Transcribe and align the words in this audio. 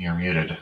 You're 0.00 0.14
muted. 0.14 0.56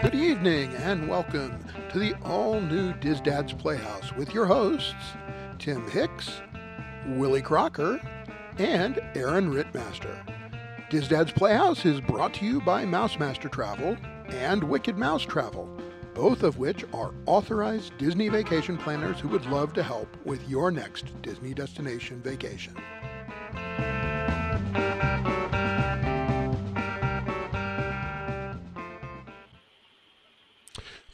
Good 0.00 0.14
evening 0.14 0.72
and 0.76 1.08
welcome 1.08 1.64
to 1.90 1.98
the 1.98 2.14
all 2.22 2.60
new 2.60 2.92
Dis 2.92 3.20
Dad's 3.20 3.52
Playhouse 3.52 4.12
with 4.12 4.32
your 4.32 4.46
hosts, 4.46 4.94
Tim 5.58 5.90
Hicks, 5.90 6.42
Willie 7.08 7.42
Crocker, 7.42 8.00
and 8.58 9.00
Aaron 9.16 9.52
Rittmaster. 9.52 10.16
Dis 10.90 11.08
Dad's 11.08 11.32
Playhouse 11.32 11.84
is 11.84 12.00
brought 12.00 12.34
to 12.34 12.44
you 12.44 12.60
by 12.60 12.84
Mouse 12.84 13.18
Master 13.18 13.48
Travel 13.48 13.96
and 14.28 14.62
Wicked 14.62 14.96
Mouse 14.96 15.24
Travel, 15.24 15.68
both 16.14 16.44
of 16.44 16.56
which 16.56 16.84
are 16.94 17.14
authorized 17.26 17.98
Disney 17.98 18.28
vacation 18.28 18.78
planners 18.78 19.18
who 19.18 19.26
would 19.26 19.46
love 19.46 19.72
to 19.72 19.82
help 19.82 20.16
with 20.24 20.48
your 20.48 20.70
next 20.70 21.20
Disney 21.20 21.52
destination 21.52 22.22
vacation. 22.22 22.76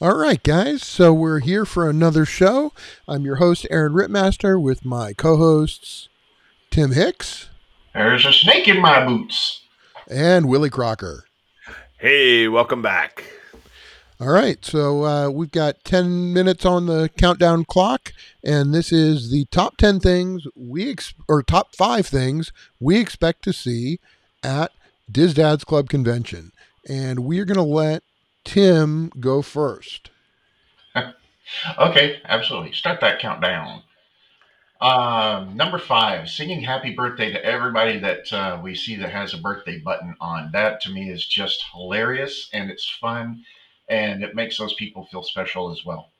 All 0.02 0.16
right, 0.16 0.42
guys. 0.42 0.82
So 0.82 1.14
we're 1.14 1.38
here 1.38 1.64
for 1.64 1.88
another 1.88 2.24
show. 2.24 2.72
I'm 3.06 3.24
your 3.24 3.36
host, 3.36 3.68
Aaron 3.70 3.92
Rittmaster, 3.92 4.60
with 4.60 4.84
my 4.84 5.12
co 5.12 5.36
hosts, 5.36 6.08
Tim 6.72 6.90
Hicks 6.90 7.50
There's 7.94 8.26
a 8.26 8.32
snake 8.32 8.66
in 8.66 8.80
my 8.80 9.06
boots. 9.06 9.60
and 10.10 10.48
Willie 10.48 10.70
Crocker. 10.70 11.26
Hey, 12.00 12.48
welcome 12.48 12.82
back. 12.82 13.22
All 14.18 14.30
right. 14.32 14.64
So 14.64 15.04
uh, 15.04 15.30
we've 15.30 15.52
got 15.52 15.84
10 15.84 16.32
minutes 16.32 16.66
on 16.66 16.86
the 16.86 17.08
countdown 17.16 17.64
clock, 17.64 18.12
and 18.42 18.74
this 18.74 18.90
is 18.90 19.30
the 19.30 19.44
top 19.52 19.76
10 19.76 20.00
things 20.00 20.42
we, 20.56 20.90
ex- 20.90 21.14
or 21.28 21.44
top 21.44 21.76
five 21.76 22.08
things 22.08 22.50
we 22.80 22.98
expect 22.98 23.44
to 23.44 23.52
see 23.52 24.00
at 24.42 24.72
Dis 25.08 25.32
Dad's 25.32 25.62
Club 25.62 25.88
Convention. 25.88 26.50
And 26.88 27.20
we're 27.20 27.44
going 27.44 27.54
to 27.54 27.62
let 27.62 28.02
Tim 28.44 29.10
go 29.20 29.42
first. 29.42 30.10
Okay, 31.78 32.20
absolutely. 32.24 32.72
Start 32.72 33.00
that 33.00 33.18
countdown. 33.18 33.82
Um, 34.80 35.56
number 35.56 35.78
five, 35.78 36.28
singing 36.28 36.60
happy 36.60 36.92
birthday 36.92 37.30
to 37.32 37.44
everybody 37.44 37.98
that 37.98 38.32
uh, 38.32 38.60
we 38.62 38.74
see 38.74 38.96
that 38.96 39.10
has 39.10 39.32
a 39.32 39.38
birthday 39.38 39.78
button 39.78 40.16
on. 40.20 40.50
That 40.52 40.80
to 40.82 40.90
me 40.90 41.10
is 41.10 41.24
just 41.24 41.64
hilarious 41.72 42.48
and 42.52 42.70
it's 42.70 42.88
fun 42.88 43.44
and 43.88 44.24
it 44.24 44.34
makes 44.34 44.58
those 44.58 44.74
people 44.74 45.04
feel 45.04 45.22
special 45.22 45.70
as 45.70 45.84
well. 45.84 46.10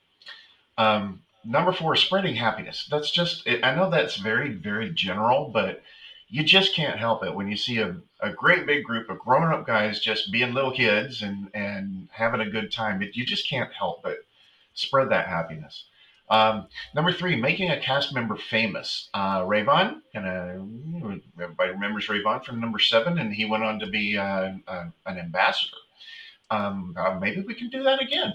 Um, 0.78 1.22
number 1.44 1.72
four, 1.72 1.96
spreading 1.96 2.36
happiness. 2.36 2.86
That's 2.88 3.10
just, 3.10 3.48
I 3.48 3.74
know 3.74 3.90
that's 3.90 4.16
very, 4.16 4.50
very 4.52 4.90
general, 4.90 5.50
but 5.52 5.82
you 6.32 6.42
just 6.42 6.74
can't 6.74 6.98
help 6.98 7.22
it 7.22 7.34
when 7.34 7.46
you 7.46 7.56
see 7.58 7.76
a, 7.76 7.94
a 8.20 8.32
great 8.32 8.64
big 8.64 8.84
group 8.84 9.10
of 9.10 9.18
grown 9.18 9.52
up 9.52 9.66
guys 9.66 10.00
just 10.00 10.32
being 10.32 10.54
little 10.54 10.72
kids 10.72 11.20
and, 11.20 11.50
and 11.52 12.08
having 12.10 12.40
a 12.40 12.48
good 12.48 12.72
time. 12.72 13.02
It, 13.02 13.14
you 13.14 13.26
just 13.26 13.46
can't 13.46 13.70
help 13.70 14.02
but 14.02 14.16
spread 14.72 15.10
that 15.10 15.28
happiness. 15.28 15.84
Um, 16.30 16.68
number 16.94 17.12
three, 17.12 17.36
making 17.36 17.70
a 17.70 17.78
cast 17.78 18.14
member 18.14 18.34
famous. 18.36 19.10
Uh, 19.12 19.40
Rayvon, 19.42 20.00
and 20.14 21.22
everybody 21.38 21.70
remembers 21.72 22.06
Rayvon 22.06 22.42
from 22.42 22.60
number 22.60 22.78
seven, 22.78 23.18
and 23.18 23.34
he 23.34 23.44
went 23.44 23.62
on 23.62 23.78
to 23.80 23.86
be 23.86 24.16
uh, 24.16 24.52
uh, 24.66 24.86
an 25.04 25.18
ambassador. 25.18 25.76
Um, 26.50 26.94
uh, 26.98 27.18
maybe 27.20 27.42
we 27.42 27.52
can 27.52 27.68
do 27.68 27.82
that 27.82 28.00
again. 28.00 28.32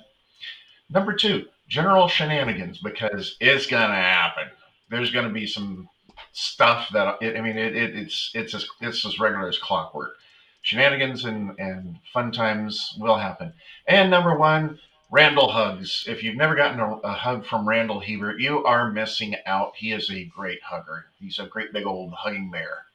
Number 0.91 1.13
two, 1.13 1.47
general 1.67 2.07
shenanigans, 2.07 2.77
because 2.77 3.37
it's 3.39 3.65
gonna 3.65 3.95
happen. 3.95 4.49
There's 4.91 5.09
gonna 5.09 5.33
be 5.33 5.47
some 5.47 5.89
stuff 6.37 6.89
that 6.93 7.17
I 7.19 7.41
mean, 7.41 7.57
it, 7.57 7.75
it, 7.75 7.95
it's 7.95 8.31
it's 8.35 8.53
as 8.53 8.67
it's 8.79 9.03
as 9.05 9.19
regular 9.19 9.47
as 9.49 9.57
clockwork. 9.57 10.17
Shenanigans 10.61 11.25
and 11.25 11.57
and 11.57 11.97
fun 12.13 12.31
times 12.31 12.95
will 12.99 13.17
happen. 13.17 13.53
And 13.87 14.11
number 14.11 14.37
one, 14.37 14.77
Randall 15.09 15.49
hugs. 15.49 16.05
If 16.07 16.23
you've 16.23 16.35
never 16.35 16.53
gotten 16.53 16.79
a, 16.79 16.97
a 16.97 17.13
hug 17.13 17.43
from 17.45 17.67
Randall 17.67 17.99
Hebert, 17.99 18.39
you 18.39 18.63
are 18.65 18.91
missing 18.91 19.35
out. 19.47 19.73
He 19.75 19.93
is 19.93 20.11
a 20.11 20.25
great 20.25 20.61
hugger. 20.61 21.05
He's 21.19 21.39
a 21.39 21.47
great 21.47 21.73
big 21.73 21.87
old 21.87 22.13
hugging 22.13 22.51
bear. 22.51 22.85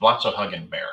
Lots 0.00 0.24
of 0.24 0.34
hugging 0.34 0.68
bear. 0.68 0.88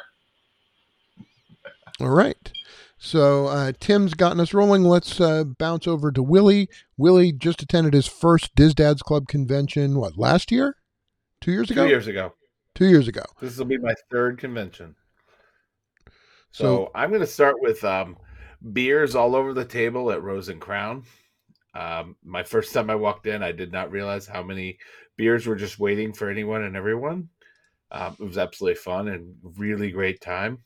All 2.02 2.10
right. 2.10 2.52
So 2.98 3.48
uh, 3.48 3.72
Tim's 3.80 4.14
gotten 4.14 4.40
us 4.42 4.54
rolling. 4.54 4.84
Let's 4.84 5.22
uh, 5.22 5.46
bounce 5.46 5.88
over 5.88 6.12
to 6.12 6.24
Willie. 6.24 6.70
Willie 6.98 7.32
just 7.32 7.62
attended 7.62 7.94
his 7.94 8.08
first 8.08 8.56
Dis 8.56 8.74
Dad's 8.74 9.02
Club 9.02 9.28
convention. 9.28 9.98
What 9.98 10.18
last 10.18 10.52
year? 10.52 10.76
Two 11.44 11.52
years 11.52 11.70
ago. 11.72 11.84
Two 11.84 11.90
years 11.90 12.08
ago. 12.08 12.34
Two 12.74 12.86
years 12.86 13.08
ago. 13.10 13.24
This 13.42 13.58
will 13.58 13.66
be 13.66 13.78
my 13.78 13.94
third 14.10 14.38
convention. 14.38 14.96
So, 16.52 16.64
So- 16.64 16.92
I'm 16.96 17.10
going 17.10 17.20
to 17.22 17.28
start 17.28 17.60
with 17.60 17.84
um, 17.84 18.18
beers 18.72 19.14
all 19.14 19.36
over 19.36 19.54
the 19.54 19.66
table 19.66 20.10
at 20.12 20.24
Rose 20.24 20.48
and 20.48 20.62
Crown. 20.62 21.04
Um, 21.76 22.16
my 22.24 22.44
first 22.44 22.74
time 22.74 22.90
I 22.90 22.96
walked 22.96 23.28
in, 23.28 23.44
I 23.44 23.52
did 23.52 23.74
not 23.74 23.92
realize 23.92 24.26
how 24.26 24.42
many 24.42 24.78
beers 25.18 25.46
were 25.46 25.58
just 25.58 25.80
waiting 25.80 26.14
for 26.14 26.30
anyone 26.30 26.64
and 26.64 26.78
everyone. 26.78 27.28
Um, 27.92 28.16
it 28.20 28.24
was 28.24 28.38
absolutely 28.38 28.76
fun 28.76 29.10
and 29.10 29.36
really 29.58 29.92
great 29.92 30.22
time. 30.22 30.60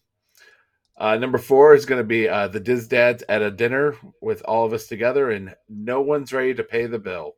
Uh, 0.96 1.18
number 1.18 1.40
four 1.40 1.74
is 1.74 1.86
going 1.88 2.00
to 2.02 2.08
be 2.08 2.30
uh, 2.30 2.48
the 2.50 2.60
Dis 2.60 2.88
Dads 2.88 3.24
at 3.30 3.42
a 3.42 3.50
dinner 3.50 3.96
with 4.22 4.42
all 4.44 4.66
of 4.66 4.74
us 4.74 4.86
together, 4.88 5.32
and 5.32 5.56
no 5.68 6.02
one's 6.02 6.34
ready 6.34 6.54
to 6.54 6.64
pay 6.64 6.86
the 6.86 7.00
bill. 7.00 7.36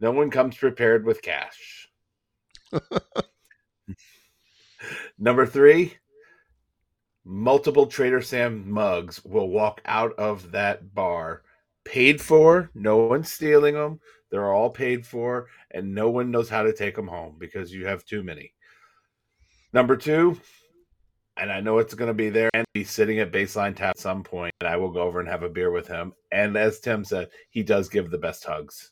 No 0.00 0.10
one 0.10 0.30
comes 0.30 0.56
prepared 0.56 1.04
with 1.04 1.22
cash. 1.22 1.88
Number 5.18 5.46
three, 5.46 5.94
multiple 7.24 7.86
Trader 7.86 8.22
Sam 8.22 8.70
mugs 8.70 9.24
will 9.24 9.48
walk 9.48 9.80
out 9.84 10.12
of 10.18 10.50
that 10.52 10.94
bar 10.94 11.42
paid 11.84 12.20
for. 12.20 12.70
No 12.74 12.98
one's 12.98 13.30
stealing 13.30 13.74
them. 13.74 14.00
They're 14.30 14.52
all 14.52 14.70
paid 14.70 15.06
for, 15.06 15.48
and 15.72 15.94
no 15.94 16.10
one 16.10 16.30
knows 16.30 16.48
how 16.48 16.62
to 16.62 16.72
take 16.72 16.96
them 16.96 17.06
home 17.06 17.36
because 17.38 17.72
you 17.72 17.86
have 17.86 18.04
too 18.04 18.22
many. 18.22 18.54
Number 19.72 19.96
two, 19.96 20.40
and 21.36 21.52
I 21.52 21.60
know 21.60 21.78
it's 21.78 21.94
going 21.94 22.08
to 22.08 22.14
be 22.14 22.30
there 22.30 22.50
and 22.54 22.64
be 22.72 22.84
sitting 22.84 23.18
at 23.20 23.32
Baseline 23.32 23.76
Tap 23.76 23.90
at 23.90 23.98
some 23.98 24.22
point, 24.22 24.52
and 24.60 24.68
I 24.68 24.76
will 24.76 24.90
go 24.90 25.02
over 25.02 25.20
and 25.20 25.28
have 25.28 25.42
a 25.42 25.48
beer 25.48 25.70
with 25.70 25.86
him. 25.86 26.12
And 26.30 26.56
as 26.56 26.80
Tim 26.80 27.04
said, 27.04 27.28
he 27.50 27.62
does 27.62 27.88
give 27.88 28.10
the 28.10 28.18
best 28.18 28.44
hugs. 28.44 28.90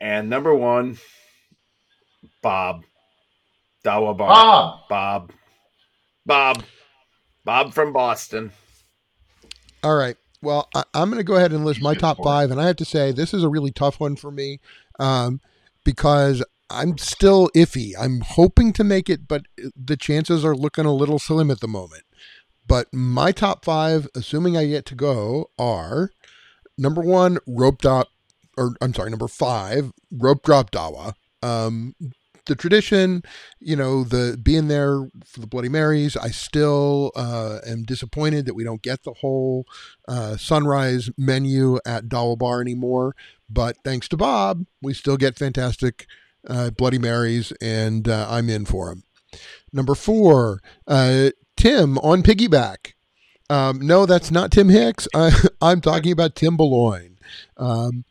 And 0.00 0.30
number 0.30 0.54
one, 0.54 0.96
Bob. 2.42 2.84
Dawa 3.84 4.16
Bar. 4.16 4.28
Bob, 4.28 4.88
Bob. 4.88 5.32
Bob. 6.26 6.64
Bob 7.44 7.74
from 7.74 7.92
Boston. 7.92 8.52
All 9.82 9.96
right. 9.96 10.16
Well, 10.42 10.68
I, 10.74 10.84
I'm 10.94 11.10
going 11.10 11.18
to 11.18 11.24
go 11.24 11.36
ahead 11.36 11.52
and 11.52 11.64
list 11.64 11.82
my 11.82 11.94
top 11.94 12.22
five, 12.22 12.50
and 12.50 12.60
I 12.60 12.66
have 12.66 12.76
to 12.76 12.84
say 12.84 13.10
this 13.10 13.34
is 13.34 13.42
a 13.42 13.48
really 13.48 13.70
tough 13.70 13.98
one 13.98 14.16
for 14.16 14.30
me 14.30 14.60
um, 14.98 15.40
because 15.84 16.44
I'm 16.70 16.98
still 16.98 17.48
iffy. 17.56 17.92
I'm 17.98 18.20
hoping 18.20 18.72
to 18.74 18.84
make 18.84 19.08
it, 19.08 19.26
but 19.26 19.46
the 19.74 19.96
chances 19.96 20.44
are 20.44 20.54
looking 20.54 20.84
a 20.84 20.92
little 20.92 21.18
slim 21.18 21.50
at 21.50 21.60
the 21.60 21.68
moment. 21.68 22.02
But 22.66 22.92
my 22.92 23.32
top 23.32 23.64
five, 23.64 24.06
assuming 24.14 24.56
I 24.56 24.66
get 24.66 24.84
to 24.86 24.94
go, 24.94 25.50
are 25.58 26.10
number 26.76 27.00
one, 27.00 27.38
rope 27.46 27.80
drop, 27.80 28.08
or 28.56 28.74
I'm 28.82 28.92
sorry, 28.92 29.10
number 29.10 29.28
five, 29.28 29.92
rope 30.12 30.42
drop 30.42 30.70
dawa. 30.70 31.14
Um, 31.42 31.94
the 32.48 32.56
tradition, 32.56 33.22
you 33.60 33.76
know, 33.76 34.02
the 34.02 34.36
being 34.42 34.68
there 34.68 35.08
for 35.24 35.40
the 35.40 35.46
Bloody 35.46 35.68
Marys, 35.68 36.16
I 36.16 36.30
still 36.30 37.12
uh, 37.14 37.60
am 37.66 37.84
disappointed 37.84 38.46
that 38.46 38.54
we 38.54 38.64
don't 38.64 38.82
get 38.82 39.04
the 39.04 39.14
whole 39.14 39.66
uh, 40.08 40.36
sunrise 40.36 41.10
menu 41.16 41.78
at 41.86 42.06
Dawa 42.06 42.36
Bar 42.36 42.60
anymore. 42.60 43.14
But 43.48 43.76
thanks 43.84 44.08
to 44.08 44.16
Bob, 44.16 44.66
we 44.82 44.92
still 44.92 45.16
get 45.16 45.38
fantastic 45.38 46.06
uh, 46.48 46.70
Bloody 46.70 46.98
Marys, 46.98 47.52
and 47.60 48.08
uh, 48.08 48.26
I'm 48.28 48.50
in 48.50 48.64
for 48.64 48.88
them. 48.88 49.04
Number 49.72 49.94
four, 49.94 50.60
uh, 50.86 51.30
Tim 51.56 51.98
on 51.98 52.22
piggyback. 52.22 52.94
Um, 53.50 53.80
no, 53.80 54.06
that's 54.06 54.30
not 54.30 54.50
Tim 54.50 54.68
Hicks. 54.68 55.08
I, 55.14 55.30
I'm 55.62 55.80
talking 55.80 56.12
about 56.12 56.34
Tim 56.34 56.56
Boulogne. 56.56 57.18
Um, 57.56 58.04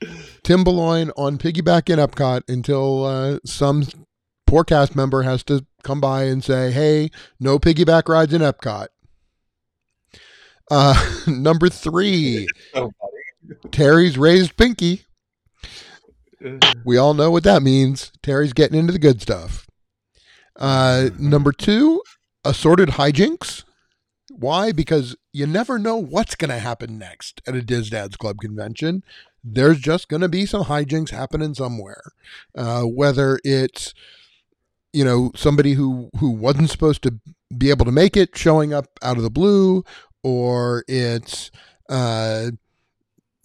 Tim 0.43 0.63
Boulogne 0.63 1.11
on 1.17 1.37
piggyback 1.37 1.89
in 1.89 1.99
Epcot 1.99 2.41
until 2.47 3.05
uh, 3.05 3.39
some 3.45 3.83
poor 4.47 4.63
cast 4.63 4.95
member 4.95 5.23
has 5.23 5.43
to 5.43 5.65
come 5.83 6.01
by 6.01 6.23
and 6.23 6.43
say, 6.43 6.71
"Hey, 6.71 7.11
no 7.39 7.59
piggyback 7.59 8.07
rides 8.09 8.33
in 8.33 8.41
Epcot." 8.41 8.87
Uh, 10.69 11.15
number 11.27 11.69
three, 11.69 12.47
So 12.73 12.91
Terry's 13.71 14.17
raised 14.17 14.57
pinky. 14.57 15.03
We 16.85 16.97
all 16.97 17.15
know 17.15 17.31
what 17.31 17.43
that 17.45 17.63
means. 17.63 18.11
Terry's 18.21 18.53
getting 18.53 18.77
into 18.77 18.93
the 18.93 18.99
good 18.99 19.21
stuff. 19.23 19.67
Uh, 20.55 21.09
number 21.17 21.51
two, 21.51 22.03
assorted 22.45 22.89
hijinks. 22.89 23.63
Why? 24.29 24.71
Because 24.71 25.15
you 25.33 25.47
never 25.47 25.79
know 25.79 25.97
what's 25.97 26.35
going 26.35 26.51
to 26.51 26.59
happen 26.59 26.99
next 26.99 27.41
at 27.47 27.55
a 27.55 27.63
Dis 27.63 27.89
Dad's 27.89 28.17
Club 28.17 28.37
convention. 28.39 29.03
There's 29.43 29.79
just 29.79 30.09
going 30.09 30.21
to 30.21 30.29
be 30.29 30.45
some 30.45 30.65
hijinks 30.65 31.09
happening 31.09 31.55
somewhere. 31.55 32.03
Uh, 32.55 32.83
whether 32.83 33.39
it's 33.43 33.95
you 34.97 35.05
know 35.05 35.31
somebody 35.35 35.73
who 35.73 36.09
who 36.19 36.31
wasn't 36.31 36.69
supposed 36.71 37.03
to 37.03 37.13
be 37.55 37.69
able 37.69 37.85
to 37.85 37.91
make 37.91 38.17
it 38.17 38.35
showing 38.35 38.73
up 38.73 38.87
out 39.03 39.17
of 39.17 39.23
the 39.23 39.29
blue 39.29 39.83
or 40.23 40.83
it's 40.87 41.51
uh, 41.89 42.49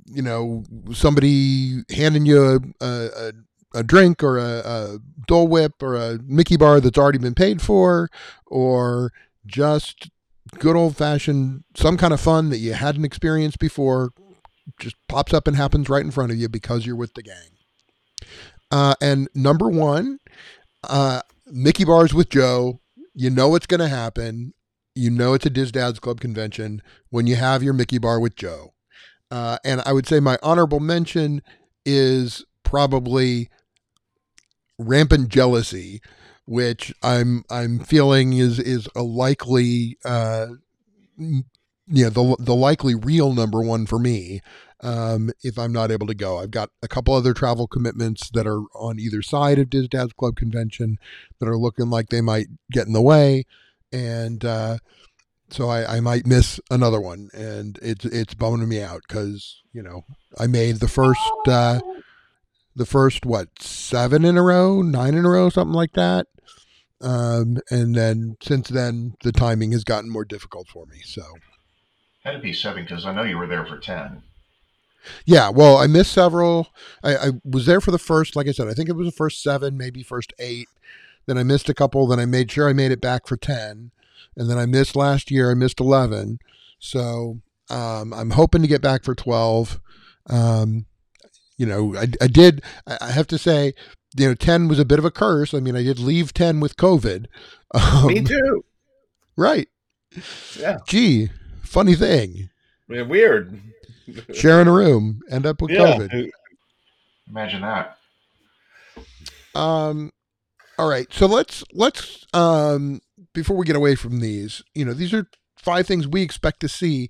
you 0.07 0.23
know 0.23 0.65
somebody 0.93 1.83
handing 1.95 2.25
you 2.25 2.61
a, 2.81 2.85
a, 2.85 3.33
a 3.75 3.83
drink 3.83 4.23
or 4.23 4.39
a, 4.39 4.63
a 4.65 4.99
Dole 5.27 5.47
Whip 5.47 5.83
or 5.83 5.95
a 5.95 6.19
Mickey 6.25 6.57
bar 6.57 6.81
that's 6.81 6.99
already 6.99 7.19
been 7.19 7.35
paid 7.35 7.61
for, 7.61 8.09
or 8.47 9.13
just 9.47 10.11
good 10.59 10.75
old 10.75 10.97
fashioned 10.97 11.65
some 11.77 11.97
kind 11.99 12.15
of 12.15 12.21
fun 12.21 12.49
that 12.49 12.59
you 12.59 12.73
hadn't 12.73 13.05
experienced 13.05 13.59
before 13.59 14.11
just 14.79 14.97
pops 15.09 15.35
up 15.35 15.47
and 15.47 15.57
happens 15.57 15.89
right 15.89 16.05
in 16.05 16.11
front 16.11 16.33
of 16.33 16.39
you 16.39 16.49
because 16.49 16.87
you're 16.87 16.97
with 16.97 17.15
the 17.15 17.23
gang. 17.23 17.51
Uh, 18.71 18.95
and 19.03 19.29
number 19.35 19.69
one, 19.69 20.19
uh, 20.85 21.21
Mickey 21.53 21.85
bars 21.85 22.15
with 22.15 22.31
Joe. 22.31 22.81
You 23.15 23.29
know 23.29 23.51
what's 23.51 23.67
going 23.67 23.81
to 23.81 23.89
happen. 23.89 24.55
You 24.95 25.11
know 25.11 25.35
it's 25.35 25.45
a 25.45 25.51
Dis 25.51 25.71
Dads 25.71 26.01
Club 26.01 26.19
convention 26.19 26.81
when 27.11 27.27
you 27.27 27.37
have 27.37 27.63
your 27.63 27.75
Mickey 27.75 27.99
bar 27.99 28.19
with 28.19 28.35
Joe. 28.35 28.73
Uh, 29.31 29.59
and 29.63 29.83
I 29.85 29.93
would 29.93 30.07
say 30.07 30.19
my 30.19 30.39
honorable 30.43 30.81
mention 30.81 31.43
is 31.85 32.45
probably 32.65 33.51
rampant 34.79 35.29
jealousy, 35.29 36.01
which 36.47 36.93
I'm 37.03 37.45
I'm 37.51 37.81
feeling 37.81 38.33
is 38.33 38.59
is 38.59 38.89
a 38.97 39.03
likely 39.03 39.99
uh, 40.07 40.47
the 41.19 42.37
the 42.39 42.55
likely 42.55 42.95
real 42.95 43.35
number 43.35 43.61
one 43.61 43.85
for 43.85 43.99
me 43.99 44.41
um, 44.82 45.31
if 45.43 45.58
I'm 45.58 45.73
not 45.73 45.90
able 45.90 46.06
to 46.06 46.14
go. 46.14 46.38
I've 46.38 46.50
got 46.50 46.70
a 46.82 46.88
couple 46.88 47.14
other 47.14 47.32
travel 47.32 47.67
commitments 47.67 48.31
that 48.31 48.46
are 48.46 48.62
on 48.75 48.99
either 48.99 49.23
side 49.23 49.58
of 49.58 49.70
Dis 49.70 49.88
Dad's 49.88 50.12
Club 50.12 50.37
convention 50.37 50.99
that 51.38 51.49
are 51.49 51.58
looking 51.58 51.90
like 51.90 52.08
they 52.08 52.20
might 52.20 52.49
get 52.70 52.87
in 52.87 52.93
the 52.93 53.02
way, 53.02 53.44
and 53.93 54.44
uh, 54.44 54.79
so 55.50 55.69
I, 55.69 55.96
I 55.96 56.00
might 56.00 56.26
miss 56.26 56.61
another 56.70 57.00
one, 57.00 57.31
and 57.32 57.79
it's 57.82 58.05
it's 58.05 58.34
bumming 58.34 58.69
me 58.69 58.82
out 58.82 59.02
because 59.06 59.62
you 59.73 59.82
know 59.82 60.05
I 60.38 60.46
made 60.46 60.76
the 60.76 60.88
first 60.88 61.20
uh, 61.46 61.81
the 62.75 62.87
first 62.87 63.25
what 63.25 63.49
seven 63.61 64.25
in 64.25 64.37
a 64.37 64.43
row, 64.43 64.82
nine 64.82 65.14
in 65.14 65.25
a 65.25 65.31
row, 65.31 65.49
something 65.49 65.75
like 65.75 65.93
that. 65.93 66.26
Um, 67.00 67.58
and 67.70 67.94
then 67.94 68.37
since 68.40 68.69
then, 68.69 69.14
the 69.23 69.32
timing 69.32 69.73
has 69.73 69.84
gotten 69.84 70.08
more 70.08 70.25
difficult 70.25 70.69
for 70.69 70.87
me. 70.87 71.00
So 71.05 71.23
had 72.25 72.32
to 72.32 72.38
be 72.38 72.52
seven 72.52 72.84
because 72.84 73.05
I 73.05 73.12
know 73.12 73.25
you 73.25 73.37
were 73.37 73.49
there 73.49 73.67
for 73.67 73.79
ten. 73.79 74.23
Yeah, 75.25 75.51
well, 75.51 75.77
I 75.77 75.87
missed 75.87 76.13
several. 76.13 76.69
I, 77.03 77.17
I, 77.17 77.31
was 77.45 77.67
there 77.67 77.81
for 77.81 77.91
the 77.91 77.99
first, 77.99 78.37
like 78.37 78.49
I 78.49 78.53
said, 78.53 78.69
I 78.69 78.75
think 78.75 78.89
it 78.89 78.97
was 78.97 79.07
the 79.07 79.13
first 79.13 79.43
seven, 79.43 79.77
maybe 79.77 80.03
first 80.03 80.33
eight. 80.39 80.69
Then 81.27 81.39
I 81.39 81.43
missed 81.43 81.69
a 81.69 81.75
couple. 81.75 82.07
Then 82.07 82.19
I 82.19 82.27
made 82.27 82.51
sure 82.51 82.69
I 82.69 82.73
made 82.73 82.93
it 82.93 83.01
back 83.01 83.27
for 83.27 83.37
ten, 83.37 83.93
and 84.37 84.51
then 84.51 84.59
I 84.59 84.67
missed 84.67 84.97
last 84.97 85.31
year. 85.31 85.51
I 85.51 85.55
missed 85.55 85.81
eleven. 85.81 86.41
So 86.79 87.41
um, 87.71 88.13
I'm 88.13 88.31
hoping 88.31 88.63
to 88.63 88.69
get 88.69 88.83
back 88.83 89.05
for 89.05 89.15
twelve. 89.15 89.81
Um, 90.29 90.87
you 91.57 91.67
know, 91.67 91.95
I, 91.97 92.09
I 92.21 92.27
did. 92.27 92.63
I 92.87 93.13
have 93.13 93.29
to 93.29 93.39
say, 93.39 93.75
you 94.17 94.29
know, 94.29 94.35
ten 94.35 94.67
was 94.67 94.81
a 94.81 94.85
bit 94.85 94.99
of 94.99 95.05
a 95.05 95.13
curse. 95.13 95.55
I 95.55 95.61
mean, 95.61 95.77
I 95.77 95.85
did 95.85 95.99
leave 95.99 96.35
ten 96.35 96.61
with 96.61 96.77
COVID. 96.77 97.27
Um, 97.75 98.09
Me 98.09 98.21
too. 98.21 98.67
Right. 99.35 99.67
Yeah. 100.59 100.81
Gee, 100.87 101.31
funny 101.63 101.95
thing. 101.95 102.51
Man, 102.87 103.09
weird. 103.09 103.59
Sharing 104.35 104.69
a 104.69 104.73
room, 104.73 105.21
end 105.31 105.47
up 105.47 105.61
with 105.61 105.71
yeah. 105.71 105.99
COVID. 105.99 106.31
Imagine 107.29 107.63
that. 107.63 107.99
Um. 109.55 110.13
All 110.79 110.89
right, 110.89 111.07
so 111.13 111.27
let's 111.27 111.63
let's 111.73 112.27
um 112.33 113.01
before 113.35 113.57
we 113.57 113.67
get 113.67 113.77
away 113.77 113.95
from 113.95 114.21
these, 114.21 114.63
you 114.75 114.85
know, 114.85 114.95
these 114.95 115.15
are 115.15 115.27
five 115.57 115.87
things 115.87 116.09
we 116.09 116.23
expect 116.23 116.61
to 116.61 116.69
see. 116.69 117.09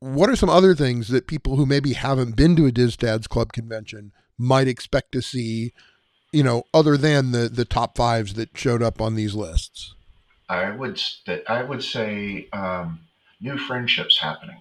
What 0.00 0.30
are 0.30 0.36
some 0.36 0.50
other 0.50 0.74
things 0.74 1.08
that 1.08 1.26
people 1.26 1.56
who 1.56 1.66
maybe 1.66 1.94
haven't 1.94 2.36
been 2.36 2.56
to 2.56 2.66
a 2.66 2.72
Dis 2.72 2.96
Dads 2.96 3.26
Club 3.26 3.52
convention 3.52 4.12
might 4.38 4.68
expect 4.68 5.12
to 5.12 5.22
see, 5.22 5.72
you 6.32 6.42
know, 6.42 6.64
other 6.72 6.96
than 6.96 7.32
the 7.32 7.48
the 7.48 7.64
top 7.64 7.96
fives 7.96 8.34
that 8.34 8.56
showed 8.56 8.82
up 8.82 9.00
on 9.00 9.14
these 9.14 9.34
lists? 9.34 9.94
I 10.48 10.70
would 10.70 11.00
I 11.48 11.62
would 11.62 11.82
say 11.82 12.48
um, 12.52 13.00
new 13.40 13.58
friendships 13.58 14.18
happening. 14.18 14.60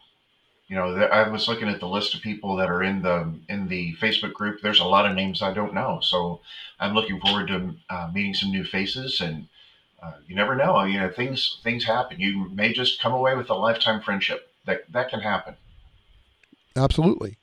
You 0.67 0.75
know, 0.75 0.95
I 0.95 1.29
was 1.29 1.47
looking 1.47 1.69
at 1.69 1.79
the 1.79 1.87
list 1.87 2.15
of 2.15 2.21
people 2.21 2.55
that 2.55 2.71
are 2.71 2.81
in 2.81 3.01
the 3.01 3.31
in 3.49 3.67
the 3.67 3.93
Facebook 3.95 4.33
group. 4.33 4.61
There's 4.61 4.79
a 4.79 4.85
lot 4.85 5.05
of 5.05 5.15
names 5.15 5.43
I 5.43 5.53
don't 5.53 5.75
know, 5.75 5.99
so 6.01 6.41
I'm 6.79 6.95
looking 6.95 7.19
forward 7.19 7.47
to 7.49 7.75
uh, 7.89 8.09
meeting 8.13 8.33
some 8.33 8.49
new 8.49 8.63
faces. 8.63 9.21
And 9.21 9.47
uh, 10.01 10.13
you 10.27 10.35
never 10.35 10.55
know. 10.55 10.83
You 10.83 10.99
know, 10.99 11.11
things 11.11 11.59
things 11.63 11.85
happen. 11.85 12.19
You 12.19 12.49
may 12.49 12.73
just 12.73 12.99
come 12.99 13.13
away 13.13 13.35
with 13.35 13.51
a 13.51 13.53
lifetime 13.53 14.01
friendship. 14.01 14.49
That 14.65 14.91
that 14.91 15.09
can 15.09 15.19
happen. 15.19 15.55
Absolutely. 16.75 17.37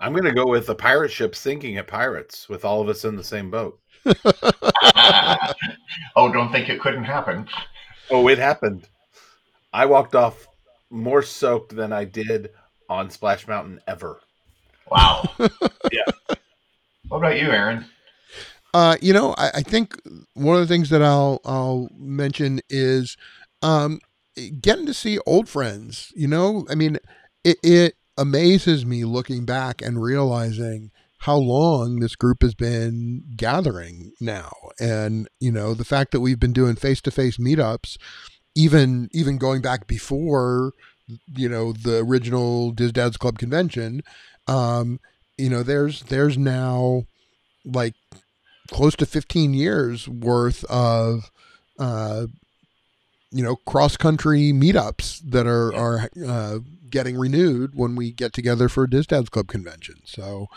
I'm 0.00 0.12
going 0.12 0.24
to 0.24 0.32
go 0.32 0.46
with 0.46 0.66
the 0.66 0.74
pirate 0.74 1.10
ship 1.10 1.34
sinking 1.34 1.76
at 1.76 1.88
pirates 1.88 2.48
with 2.48 2.64
all 2.64 2.80
of 2.80 2.88
us 2.88 3.04
in 3.04 3.16
the 3.16 3.24
same 3.24 3.50
boat. 3.50 3.80
oh, 6.16 6.32
don't 6.32 6.52
think 6.52 6.68
it 6.68 6.80
couldn't 6.80 7.04
happen. 7.04 7.48
Oh, 8.10 8.28
it 8.28 8.38
happened. 8.38 8.88
I 9.72 9.86
walked 9.86 10.14
off 10.14 10.46
more 10.90 11.22
soaked 11.22 11.74
than 11.74 11.92
I 11.92 12.04
did 12.04 12.50
on 12.88 13.10
Splash 13.10 13.46
Mountain 13.46 13.80
ever. 13.86 14.20
Wow. 14.90 15.24
yeah. 15.92 16.36
What 17.08 17.18
about 17.18 17.38
you, 17.38 17.50
Aaron? 17.50 17.84
Uh, 18.74 18.96
you 19.00 19.12
know, 19.12 19.34
I, 19.38 19.50
I, 19.56 19.62
think 19.62 19.98
one 20.34 20.54
of 20.54 20.60
the 20.60 20.66
things 20.66 20.90
that 20.90 21.02
I'll 21.02 21.40
I'll 21.44 21.88
mention 21.96 22.60
is 22.68 23.16
um, 23.62 23.98
getting 24.60 24.84
to 24.86 24.94
see 24.94 25.18
old 25.26 25.48
friends. 25.48 26.12
You 26.14 26.28
know, 26.28 26.66
I 26.68 26.74
mean, 26.74 26.98
it, 27.44 27.56
it 27.62 27.94
amazes 28.18 28.84
me 28.84 29.04
looking 29.04 29.46
back 29.46 29.80
and 29.80 30.02
realizing 30.02 30.90
how 31.20 31.36
long 31.36 32.00
this 32.00 32.14
group 32.14 32.42
has 32.42 32.54
been 32.54 33.24
gathering 33.36 34.12
now, 34.20 34.52
and 34.78 35.28
you 35.40 35.50
know, 35.50 35.72
the 35.72 35.84
fact 35.84 36.12
that 36.12 36.20
we've 36.20 36.40
been 36.40 36.52
doing 36.52 36.76
face 36.76 37.00
to 37.02 37.10
face 37.10 37.38
meetups 37.38 37.96
even 38.58 39.08
even 39.12 39.38
going 39.38 39.62
back 39.62 39.86
before 39.86 40.72
you 41.36 41.48
know 41.48 41.72
the 41.72 41.98
original 41.98 42.72
Dis 42.72 42.90
Dads 42.90 43.16
Club 43.16 43.38
convention, 43.38 44.02
um, 44.48 44.98
you 45.38 45.48
know 45.48 45.62
there's 45.62 46.02
there's 46.02 46.36
now 46.36 47.04
like 47.64 47.94
close 48.70 48.96
to 48.96 49.06
15 49.06 49.54
years 49.54 50.08
worth 50.08 50.64
of 50.64 51.30
uh, 51.78 52.26
you 53.30 53.44
know 53.44 53.54
cross 53.64 53.96
country 53.96 54.52
meetups 54.52 55.20
that 55.30 55.46
are 55.46 55.72
are 55.72 56.10
uh, 56.26 56.58
getting 56.90 57.16
renewed 57.16 57.76
when 57.76 57.94
we 57.94 58.10
get 58.10 58.32
together 58.32 58.68
for 58.68 58.84
a 58.84 58.90
Dis 58.90 59.06
Dads 59.06 59.28
Club 59.28 59.46
convention. 59.46 60.00
So 60.04 60.48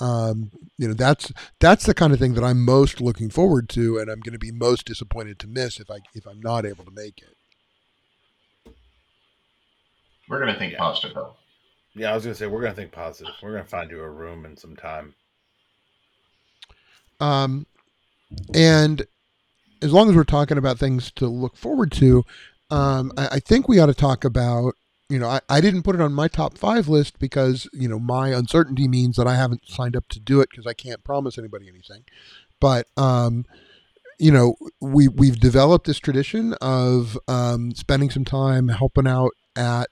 um, 0.00 0.50
you 0.78 0.88
know 0.88 0.94
that's 0.94 1.30
that's 1.58 1.84
the 1.84 1.92
kind 1.92 2.14
of 2.14 2.18
thing 2.18 2.32
that 2.34 2.44
I'm 2.44 2.64
most 2.64 3.02
looking 3.02 3.28
forward 3.28 3.68
to, 3.70 3.98
and 3.98 4.10
I'm 4.10 4.20
going 4.20 4.32
to 4.32 4.38
be 4.38 4.50
most 4.50 4.86
disappointed 4.86 5.38
to 5.40 5.46
miss 5.46 5.78
if 5.78 5.90
I 5.90 5.98
if 6.14 6.26
I'm 6.26 6.40
not 6.40 6.64
able 6.64 6.86
to 6.86 6.90
make 6.90 7.18
it. 7.18 7.36
We're 10.30 10.38
going 10.38 10.52
to 10.52 10.58
think 10.58 10.74
yeah. 10.74 10.78
positive, 10.78 11.14
though. 11.14 11.34
Yeah, 11.94 12.12
I 12.12 12.14
was 12.14 12.22
going 12.22 12.34
to 12.34 12.38
say 12.38 12.46
we're 12.46 12.60
going 12.60 12.72
to 12.72 12.76
think 12.76 12.92
positive. 12.92 13.34
We're 13.42 13.50
going 13.50 13.64
to 13.64 13.68
find 13.68 13.90
you 13.90 14.00
a 14.00 14.08
room 14.08 14.44
and 14.44 14.56
some 14.56 14.76
time. 14.76 15.14
Um, 17.18 17.66
and 18.54 19.02
as 19.82 19.92
long 19.92 20.08
as 20.08 20.14
we're 20.14 20.22
talking 20.22 20.56
about 20.56 20.78
things 20.78 21.10
to 21.16 21.26
look 21.26 21.56
forward 21.56 21.90
to, 21.92 22.24
um, 22.70 23.12
I, 23.18 23.26
I 23.32 23.40
think 23.40 23.68
we 23.68 23.80
ought 23.80 23.86
to 23.86 23.94
talk 23.94 24.24
about. 24.24 24.74
You 25.08 25.18
know, 25.18 25.28
I, 25.28 25.40
I 25.48 25.60
didn't 25.60 25.82
put 25.82 25.96
it 25.96 26.00
on 26.00 26.12
my 26.12 26.28
top 26.28 26.56
five 26.56 26.86
list 26.86 27.18
because 27.18 27.68
you 27.72 27.88
know 27.88 27.98
my 27.98 28.28
uncertainty 28.28 28.86
means 28.86 29.16
that 29.16 29.26
I 29.26 29.34
haven't 29.34 29.66
signed 29.66 29.96
up 29.96 30.06
to 30.10 30.20
do 30.20 30.40
it 30.40 30.50
because 30.50 30.68
I 30.68 30.72
can't 30.72 31.02
promise 31.02 31.36
anybody 31.36 31.66
anything. 31.68 32.04
But 32.60 32.86
um, 32.96 33.44
you 34.20 34.30
know, 34.30 34.54
we 34.80 35.08
we've 35.08 35.40
developed 35.40 35.88
this 35.88 35.98
tradition 35.98 36.54
of 36.60 37.18
um, 37.26 37.74
spending 37.74 38.10
some 38.10 38.24
time 38.24 38.68
helping 38.68 39.08
out 39.08 39.32
at 39.60 39.88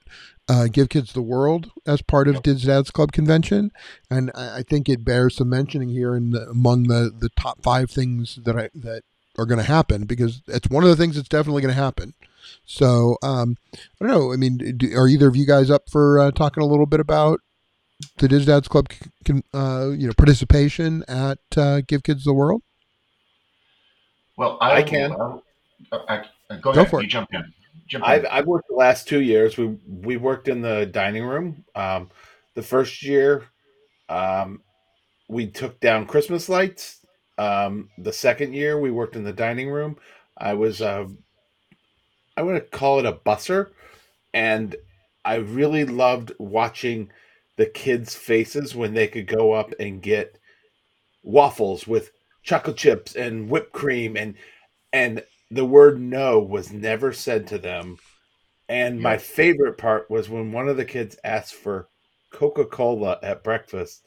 uh, 0.49 0.67
Give 0.67 0.89
Kids 0.89 1.13
the 1.13 1.21
World 1.21 1.71
as 1.85 2.01
part 2.01 2.27
of 2.27 2.41
Dis 2.41 2.63
Dad's 2.63 2.89
Club 2.89 3.11
convention, 3.11 3.71
and 4.09 4.31
I, 4.33 4.57
I, 4.57 4.63
think 4.63 4.89
it 4.89 5.05
bears 5.05 5.35
some 5.35 5.49
mentioning 5.49 5.89
here 5.89 6.15
in 6.15 6.31
the, 6.31 6.41
among 6.49 6.83
the 6.83 7.13
the 7.15 7.29
top 7.29 7.61
five 7.61 7.91
things 7.91 8.39
that 8.43 8.57
I 8.57 8.69
that 8.73 9.03
are 9.37 9.45
going 9.45 9.59
to 9.59 9.65
happen 9.65 10.05
because 10.05 10.41
it's 10.47 10.69
one 10.69 10.83
of 10.83 10.89
the 10.89 10.95
things 10.95 11.15
that's 11.15 11.29
definitely 11.29 11.61
going 11.61 11.73
to 11.73 11.81
happen. 11.81 12.15
So 12.65 13.17
um, 13.21 13.57
I 13.73 13.77
don't 13.99 14.09
know. 14.09 14.33
I 14.33 14.37
mean, 14.37 14.57
do, 14.77 14.97
are 14.97 15.07
either 15.07 15.27
of 15.27 15.35
you 15.35 15.45
guys 15.45 15.69
up 15.69 15.89
for 15.89 16.19
uh, 16.19 16.31
talking 16.31 16.63
a 16.63 16.67
little 16.67 16.87
bit 16.87 16.99
about 16.99 17.41
the 18.17 18.27
Dis 18.27 18.45
Dad's 18.45 18.67
Club, 18.67 18.87
con, 19.25 19.43
uh, 19.53 19.89
you 19.91 20.07
know, 20.07 20.13
participation 20.17 21.03
at 21.07 21.39
uh, 21.55 21.81
Give 21.87 22.01
Kids 22.01 22.23
the 22.23 22.33
World? 22.33 22.63
Well, 24.35 24.57
I, 24.61 24.77
I 24.77 24.83
can. 24.83 25.11
I, 25.91 26.23
I, 26.49 26.55
go, 26.55 26.71
go 26.73 26.81
ahead. 26.81 26.89
For 26.89 27.01
you 27.01 27.07
it. 27.07 27.11
jump 27.11 27.29
in. 27.33 27.53
I've, 28.01 28.25
I've 28.31 28.45
worked 28.47 28.67
the 28.69 28.75
last 28.75 29.07
two 29.07 29.21
years. 29.21 29.57
We 29.57 29.77
we 29.87 30.17
worked 30.17 30.47
in 30.47 30.61
the 30.61 30.85
dining 30.85 31.23
room. 31.25 31.65
Um, 31.75 32.09
the 32.55 32.63
first 32.63 33.03
year, 33.03 33.45
um, 34.09 34.61
we 35.29 35.47
took 35.47 35.79
down 35.79 36.07
Christmas 36.07 36.49
lights. 36.49 36.99
Um, 37.37 37.89
the 37.97 38.13
second 38.13 38.53
year, 38.53 38.79
we 38.79 38.91
worked 38.91 39.15
in 39.15 39.23
the 39.23 39.33
dining 39.33 39.69
room. 39.69 39.97
I 40.37 40.53
was, 40.53 40.81
uh, 40.81 41.05
I 42.37 42.41
want 42.41 42.57
to 42.57 42.77
call 42.77 42.99
it 42.99 43.05
a 43.05 43.13
busser. 43.13 43.71
and 44.33 44.75
I 45.25 45.35
really 45.37 45.85
loved 45.85 46.33
watching 46.39 47.11
the 47.57 47.67
kids' 47.67 48.15
faces 48.15 48.75
when 48.75 48.93
they 48.95 49.07
could 49.07 49.27
go 49.27 49.53
up 49.53 49.73
and 49.79 50.01
get 50.01 50.37
waffles 51.23 51.87
with 51.87 52.11
chocolate 52.43 52.77
chips 52.77 53.15
and 53.15 53.49
whipped 53.49 53.73
cream 53.73 54.17
and 54.17 54.35
and 54.93 55.23
the 55.51 55.65
word 55.65 55.99
no 55.99 56.39
was 56.39 56.71
never 56.71 57.11
said 57.13 57.47
to 57.47 57.57
them. 57.57 57.97
And 58.67 59.01
my 59.01 59.17
favorite 59.17 59.77
part 59.79 60.11
was 60.11 60.29
when 60.29 60.51
one 60.51 60.69
of 60.69 60.77
the 60.77 60.85
kids 60.85 61.17
asked 61.23 61.55
for 61.55 61.87
Coca-Cola 62.31 63.17
at 63.23 63.43
breakfast 63.43 64.03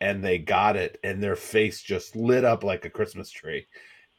and 0.00 0.22
they 0.22 0.38
got 0.38 0.76
it 0.76 1.00
and 1.02 1.20
their 1.20 1.34
face 1.34 1.82
just 1.82 2.14
lit 2.14 2.44
up 2.44 2.62
like 2.62 2.84
a 2.84 2.90
Christmas 2.90 3.30
tree. 3.30 3.66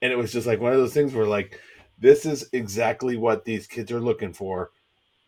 And 0.01 0.11
it 0.11 0.17
was 0.17 0.33
just 0.33 0.47
like 0.47 0.59
one 0.59 0.73
of 0.73 0.79
those 0.79 0.93
things 0.93 1.13
where 1.13 1.25
like 1.25 1.61
this 1.97 2.25
is 2.25 2.49
exactly 2.51 3.15
what 3.15 3.45
these 3.45 3.67
kids 3.67 3.89
are 3.91 4.01
looking 4.01 4.33
for 4.33 4.71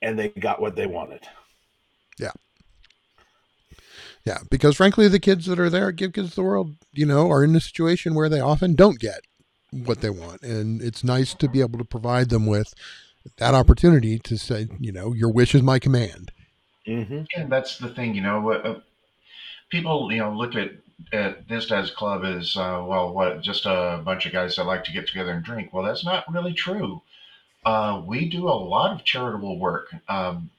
and 0.02 0.20
they 0.20 0.30
got 0.30 0.62
what 0.62 0.76
they 0.76 0.86
wanted. 0.86 1.22
Yeah. 2.20 2.32
Yeah, 4.26 4.40
because 4.52 4.76
frankly, 4.76 5.08
the 5.08 5.20
kids 5.20 5.46
that 5.46 5.60
are 5.60 5.70
there 5.70 5.88
at 5.88 5.96
Give 5.96 6.12
Kids 6.12 6.36
the 6.36 6.44
World, 6.44 6.76
you 6.92 7.06
know, 7.06 7.32
are 7.32 7.46
in 7.46 7.56
a 7.56 7.62
situation 7.62 8.14
where 8.14 8.28
they 8.28 8.42
often 8.42 8.76
don't 8.76 9.00
get 9.00 9.22
what 9.72 10.02
they 10.02 10.10
want, 10.10 10.42
and 10.42 10.82
it's 10.82 11.04
nice 11.04 11.34
to 11.36 11.50
be 11.50 11.62
able 11.62 11.80
to 11.80 11.86
provide 11.86 12.30
them 12.30 12.46
with 12.46 12.74
that 13.38 13.54
opportunity 13.54 14.18
to 14.20 14.38
say, 14.38 14.68
you 14.80 14.92
know, 14.92 15.14
your 15.14 15.32
wish 15.32 15.54
is 15.54 15.62
my 15.62 15.80
command. 15.80 16.32
Mm-hmm. 16.88 17.24
And 17.36 17.52
that's 17.52 17.78
the 17.78 17.90
thing, 17.90 18.16
you 18.16 18.22
know, 18.22 18.52
uh, 18.52 18.80
people, 19.70 20.12
you 20.12 20.20
know, 20.20 20.32
look 20.32 20.56
at 20.56 20.72
at 21.14 21.48
this 21.48 21.68
dad's 21.68 21.92
club 21.92 22.26
as 22.26 22.58
uh, 22.58 22.84
well, 22.86 23.14
what 23.14 23.42
just 23.42 23.66
a 23.66 24.02
bunch 24.04 24.26
of 24.26 24.32
guys 24.32 24.56
that 24.56 24.64
like 24.66 24.84
to 24.86 24.92
get 24.92 25.08
together 25.08 25.32
and 25.32 25.44
drink. 25.44 25.72
Well, 25.72 25.84
that's 25.84 26.04
not 26.04 26.26
really 26.32 26.54
true. 26.54 27.02
Uh, 27.66 28.02
we 28.06 28.30
do 28.30 28.48
a 28.48 28.52
lot 28.52 28.94
of 28.94 29.04
charitable 29.04 29.60
work 29.60 29.94
um, 30.08 30.50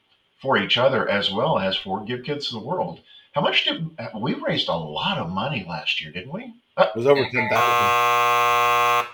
for 0.41 0.59
each 0.59 0.79
other 0.79 1.09
as 1.09 1.33
well 1.33 1.59
as 1.59 1.77
for 1.77 2.05
Give 2.05 2.23
Kids 2.23 2.49
to 2.49 2.55
the 2.55 2.61
World. 2.65 3.01
How 3.39 3.43
much 3.45 3.65
did 3.67 3.89
we 4.21 4.35
raised 4.35 4.69
a 4.69 4.75
lot 4.75 5.17
of 5.19 5.31
money 5.31 5.65
last 5.69 6.01
year, 6.01 6.11
didn't 6.11 6.33
we? 6.33 6.53
Uh, 6.77 6.89
it 6.93 6.97
was 6.97 7.07
over 7.07 7.23
ten 7.31 7.49
thousand. 7.49 9.07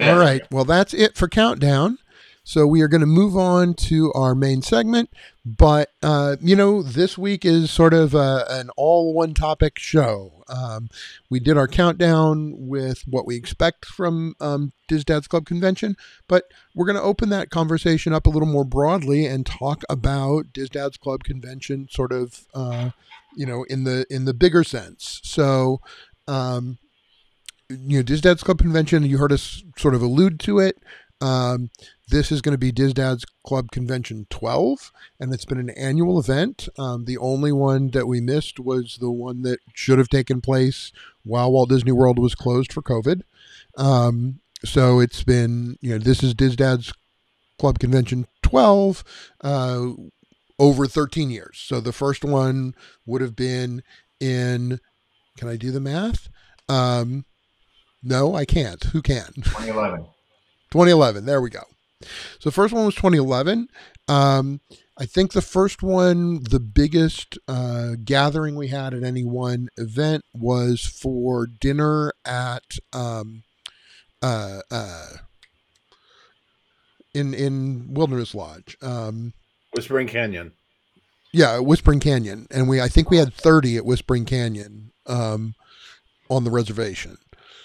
All 0.00 0.18
right. 0.18 0.42
Well, 0.50 0.64
that's 0.64 0.92
it 0.92 1.16
for 1.16 1.28
countdown. 1.28 1.98
So 2.42 2.66
we 2.66 2.80
are 2.80 2.88
going 2.88 3.00
to 3.00 3.06
move 3.06 3.36
on 3.36 3.74
to 3.74 4.12
our 4.14 4.34
main 4.34 4.60
segment. 4.60 5.08
But, 5.46 5.90
uh, 6.02 6.34
you 6.40 6.56
know, 6.56 6.82
this 6.82 7.16
week 7.16 7.44
is 7.44 7.70
sort 7.70 7.94
of 7.94 8.12
a, 8.12 8.44
an 8.50 8.70
all 8.76 9.14
one 9.14 9.34
topic 9.34 9.78
show. 9.78 10.42
Um, 10.48 10.88
we 11.30 11.38
did 11.38 11.56
our 11.56 11.68
countdown 11.68 12.54
with 12.56 13.04
what 13.06 13.24
we 13.24 13.36
expect 13.36 13.84
from 13.84 14.34
um, 14.40 14.72
Dis 14.88 15.04
Dad's 15.04 15.28
Club 15.28 15.46
Convention, 15.46 15.96
but 16.26 16.46
we're 16.74 16.86
going 16.86 16.96
to 16.96 17.02
open 17.02 17.28
that 17.28 17.50
conversation 17.50 18.12
up 18.12 18.26
a 18.26 18.30
little 18.30 18.48
more 18.48 18.64
broadly 18.64 19.26
and 19.26 19.46
talk 19.46 19.84
about 19.88 20.52
Dis 20.52 20.70
Dad's 20.70 20.96
Club 20.96 21.22
Convention 21.22 21.86
sort 21.88 22.10
of, 22.10 22.46
uh, 22.52 22.90
you 23.36 23.46
know, 23.46 23.64
in 23.64 23.84
the 23.84 24.06
in 24.10 24.24
the 24.24 24.34
bigger 24.34 24.64
sense. 24.64 25.20
So, 25.24 25.80
um, 26.26 26.78
you 27.68 27.98
know, 27.98 28.02
Dis 28.02 28.20
Dad's 28.20 28.42
Club 28.42 28.58
Convention, 28.58 29.04
you 29.04 29.18
heard 29.18 29.32
us 29.32 29.62
sort 29.76 29.94
of 29.94 30.02
allude 30.02 30.40
to 30.40 30.58
it. 30.58 30.78
Um, 31.20 31.70
this 32.08 32.30
is 32.30 32.42
going 32.42 32.52
to 32.52 32.58
be 32.58 32.70
Dis 32.70 32.92
Dad's 32.92 33.24
Club 33.46 33.70
Convention 33.70 34.26
12, 34.28 34.92
and 35.18 35.32
it's 35.32 35.46
been 35.46 35.58
an 35.58 35.70
annual 35.70 36.18
event. 36.18 36.68
Um, 36.78 37.06
the 37.06 37.16
only 37.16 37.50
one 37.50 37.90
that 37.92 38.06
we 38.06 38.20
missed 38.20 38.60
was 38.60 38.98
the 39.00 39.10
one 39.10 39.42
that 39.42 39.60
should 39.72 39.98
have 39.98 40.08
taken 40.08 40.40
place 40.40 40.92
while 41.24 41.50
Walt 41.50 41.70
Disney 41.70 41.92
World 41.92 42.18
was 42.18 42.34
closed 42.34 42.72
for 42.72 42.82
COVID. 42.82 43.22
Um, 43.78 44.40
so 44.64 45.00
it's 45.00 45.22
been, 45.22 45.78
you 45.80 45.92
know, 45.92 45.98
this 45.98 46.22
is 46.22 46.34
Dis 46.34 46.56
Dad's 46.56 46.92
Club 47.58 47.78
Convention 47.78 48.26
12 48.42 49.04
uh, 49.40 49.86
over 50.58 50.86
13 50.86 51.30
years. 51.30 51.58
So 51.64 51.80
the 51.80 51.92
first 51.92 52.24
one 52.24 52.74
would 53.06 53.20
have 53.20 53.36
been 53.36 53.82
in, 54.20 54.80
can 55.36 55.48
I 55.48 55.56
do 55.56 55.70
the 55.70 55.80
math? 55.80 56.28
Um, 56.68 57.24
no, 58.02 58.34
I 58.34 58.44
can't. 58.44 58.82
Who 58.84 59.02
can? 59.02 59.32
2011. 59.36 60.00
2011. 60.70 61.24
There 61.24 61.40
we 61.40 61.50
go. 61.50 61.62
So 62.38 62.50
the 62.50 62.52
first 62.52 62.74
one 62.74 62.84
was 62.84 62.94
2011. 62.94 63.68
Um, 64.08 64.60
I 64.96 65.06
think 65.06 65.32
the 65.32 65.42
first 65.42 65.82
one, 65.82 66.44
the 66.44 66.60
biggest 66.60 67.38
uh, 67.48 67.92
gathering 68.04 68.54
we 68.54 68.68
had 68.68 68.94
at 68.94 69.02
any 69.02 69.24
one 69.24 69.68
event 69.76 70.22
was 70.32 70.82
for 70.82 71.46
dinner 71.46 72.12
at 72.24 72.78
um, 72.92 73.42
uh, 74.22 74.60
uh, 74.70 75.08
in 77.12 77.34
in 77.34 77.92
Wilderness 77.92 78.34
Lodge, 78.34 78.76
um, 78.82 79.32
Whispering 79.74 80.06
Canyon. 80.06 80.52
Yeah, 81.32 81.58
Whispering 81.58 82.00
Canyon, 82.00 82.46
and 82.50 82.68
we 82.68 82.80
I 82.80 82.88
think 82.88 83.10
we 83.10 83.16
had 83.16 83.34
30 83.34 83.78
at 83.78 83.84
Whispering 83.84 84.24
Canyon 84.24 84.92
um, 85.06 85.54
on 86.30 86.44
the 86.44 86.50
reservation. 86.50 87.18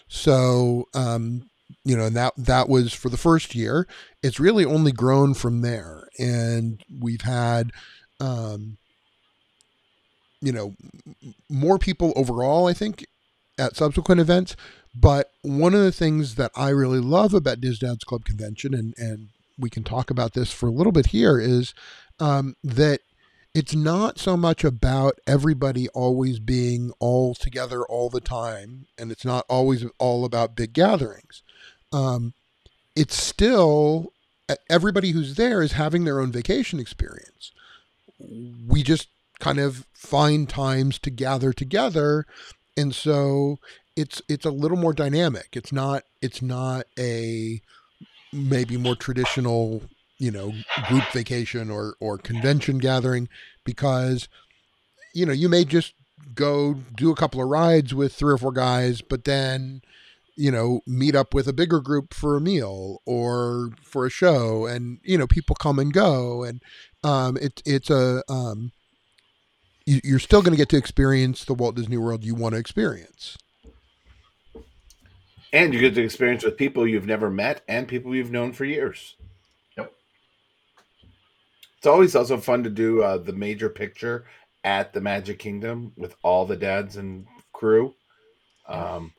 So 0.07 0.87
um, 0.95 1.49
you 1.83 1.95
know, 1.95 2.05
and 2.05 2.15
that 2.15 2.33
that 2.37 2.67
was 2.67 2.93
for 2.93 3.09
the 3.09 3.17
first 3.17 3.55
year. 3.55 3.87
It's 4.23 4.39
really 4.39 4.65
only 4.65 4.91
grown 4.91 5.33
from 5.33 5.61
there, 5.61 6.07
and 6.17 6.83
we've 6.99 7.21
had, 7.21 7.71
um, 8.19 8.77
you 10.41 10.51
know, 10.51 10.75
more 11.47 11.77
people 11.77 12.11
overall. 12.15 12.67
I 12.67 12.73
think 12.73 13.05
at 13.59 13.75
subsequent 13.75 14.21
events. 14.21 14.55
But 14.95 15.29
one 15.43 15.75
of 15.75 15.81
the 15.81 15.91
things 15.91 16.35
that 16.35 16.51
I 16.55 16.69
really 16.69 16.99
love 16.99 17.33
about 17.33 17.61
Dis 17.61 17.79
Club 18.05 18.25
Convention, 18.25 18.73
and 18.73 18.93
and 18.97 19.27
we 19.59 19.69
can 19.69 19.83
talk 19.83 20.09
about 20.09 20.33
this 20.33 20.51
for 20.51 20.67
a 20.67 20.71
little 20.71 20.91
bit 20.91 21.07
here, 21.07 21.39
is 21.39 21.73
um, 22.19 22.55
that 22.63 23.01
it's 23.53 23.75
not 23.75 24.19
so 24.19 24.37
much 24.37 24.63
about 24.63 25.19
everybody 25.27 25.89
always 25.89 26.39
being 26.39 26.91
all 26.99 27.35
together 27.35 27.83
all 27.83 28.09
the 28.09 28.21
time, 28.21 28.85
and 28.97 29.11
it's 29.11 29.25
not 29.25 29.45
always 29.49 29.85
all 29.99 30.25
about 30.25 30.55
big 30.55 30.73
gatherings 30.73 31.43
um, 31.91 32.33
it's 32.95 33.15
still 33.15 34.13
everybody 34.69 35.11
who's 35.11 35.35
there 35.35 35.61
is 35.61 35.73
having 35.73 36.05
their 36.05 36.19
own 36.19 36.31
vacation 36.31 36.79
experience. 36.79 37.51
We 38.67 38.83
just 38.83 39.07
kind 39.39 39.59
of 39.59 39.85
find 39.93 40.49
times 40.49 40.99
to 40.99 41.09
gather 41.09 41.53
together, 41.53 42.25
and 42.75 42.93
so 42.93 43.59
it's 43.95 44.21
it's 44.27 44.45
a 44.45 44.51
little 44.51 44.77
more 44.77 44.93
dynamic. 44.93 45.49
It's 45.53 45.71
not 45.71 46.03
it's 46.21 46.41
not 46.41 46.85
a 46.97 47.61
maybe 48.31 48.77
more 48.77 48.95
traditional 48.95 49.81
you 50.17 50.31
know 50.31 50.53
group 50.87 51.03
vacation 51.11 51.69
or 51.69 51.95
or 51.99 52.17
convention 52.17 52.77
gathering 52.77 53.27
because 53.63 54.27
you 55.13 55.25
know 55.25 55.33
you 55.33 55.49
may 55.49 55.63
just 55.63 55.93
go 56.35 56.75
do 56.95 57.11
a 57.11 57.15
couple 57.15 57.41
of 57.41 57.47
rides 57.47 57.93
with 57.93 58.13
three 58.13 58.33
or 58.33 58.37
four 58.37 58.51
guys 58.51 59.01
but 59.01 59.23
then 59.23 59.81
you 60.39 60.51
know, 60.51 60.79
meet 60.87 61.15
up 61.15 61.33
with 61.33 61.49
a 61.49 61.53
bigger 61.53 61.81
group 61.81 62.13
for 62.13 62.37
a 62.37 62.41
meal 62.41 63.01
or 63.05 63.71
for 63.83 64.05
a 64.05 64.09
show, 64.09 64.65
and 64.65 64.99
you 65.03 65.17
know, 65.17 65.27
people 65.27 65.53
come 65.53 65.77
and 65.77 65.91
go, 65.91 66.43
and 66.43 66.63
um, 67.03 67.35
it, 67.41 67.61
it's 67.65 67.89
a 67.89 68.23
um, 68.29 68.71
you, 69.85 69.99
you're 70.01 70.17
still 70.17 70.41
going 70.41 70.53
to 70.53 70.57
get 70.57 70.69
to 70.69 70.77
experience 70.77 71.43
the 71.43 71.53
Walt 71.53 71.75
Disney 71.75 71.97
World 71.97 72.23
you 72.23 72.35
want 72.35 72.53
to 72.53 72.59
experience, 72.59 73.37
and 75.53 75.73
you 75.73 75.79
get 75.79 75.95
to 75.95 76.03
experience 76.03 76.43
with 76.43 76.57
people 76.57 76.87
you've 76.87 77.05
never 77.05 77.29
met 77.29 77.61
and 77.67 77.87
people 77.87 78.15
you've 78.15 78.31
known 78.31 78.53
for 78.53 78.65
years. 78.65 79.15
Yep. 79.77 79.93
It's 81.77 81.87
always 81.87 82.15
also 82.15 82.37
fun 82.37 82.63
to 82.63 82.69
do 82.69 83.01
uh, 83.01 83.17
the 83.17 83.33
major 83.33 83.69
picture 83.69 84.25
at 84.63 84.93
the 84.93 85.01
Magic 85.01 85.39
Kingdom 85.39 85.93
with 85.97 86.15
all 86.23 86.45
the 86.45 86.55
dads 86.55 86.97
and 86.97 87.25
crew. 87.53 87.95
Um, 88.67 89.13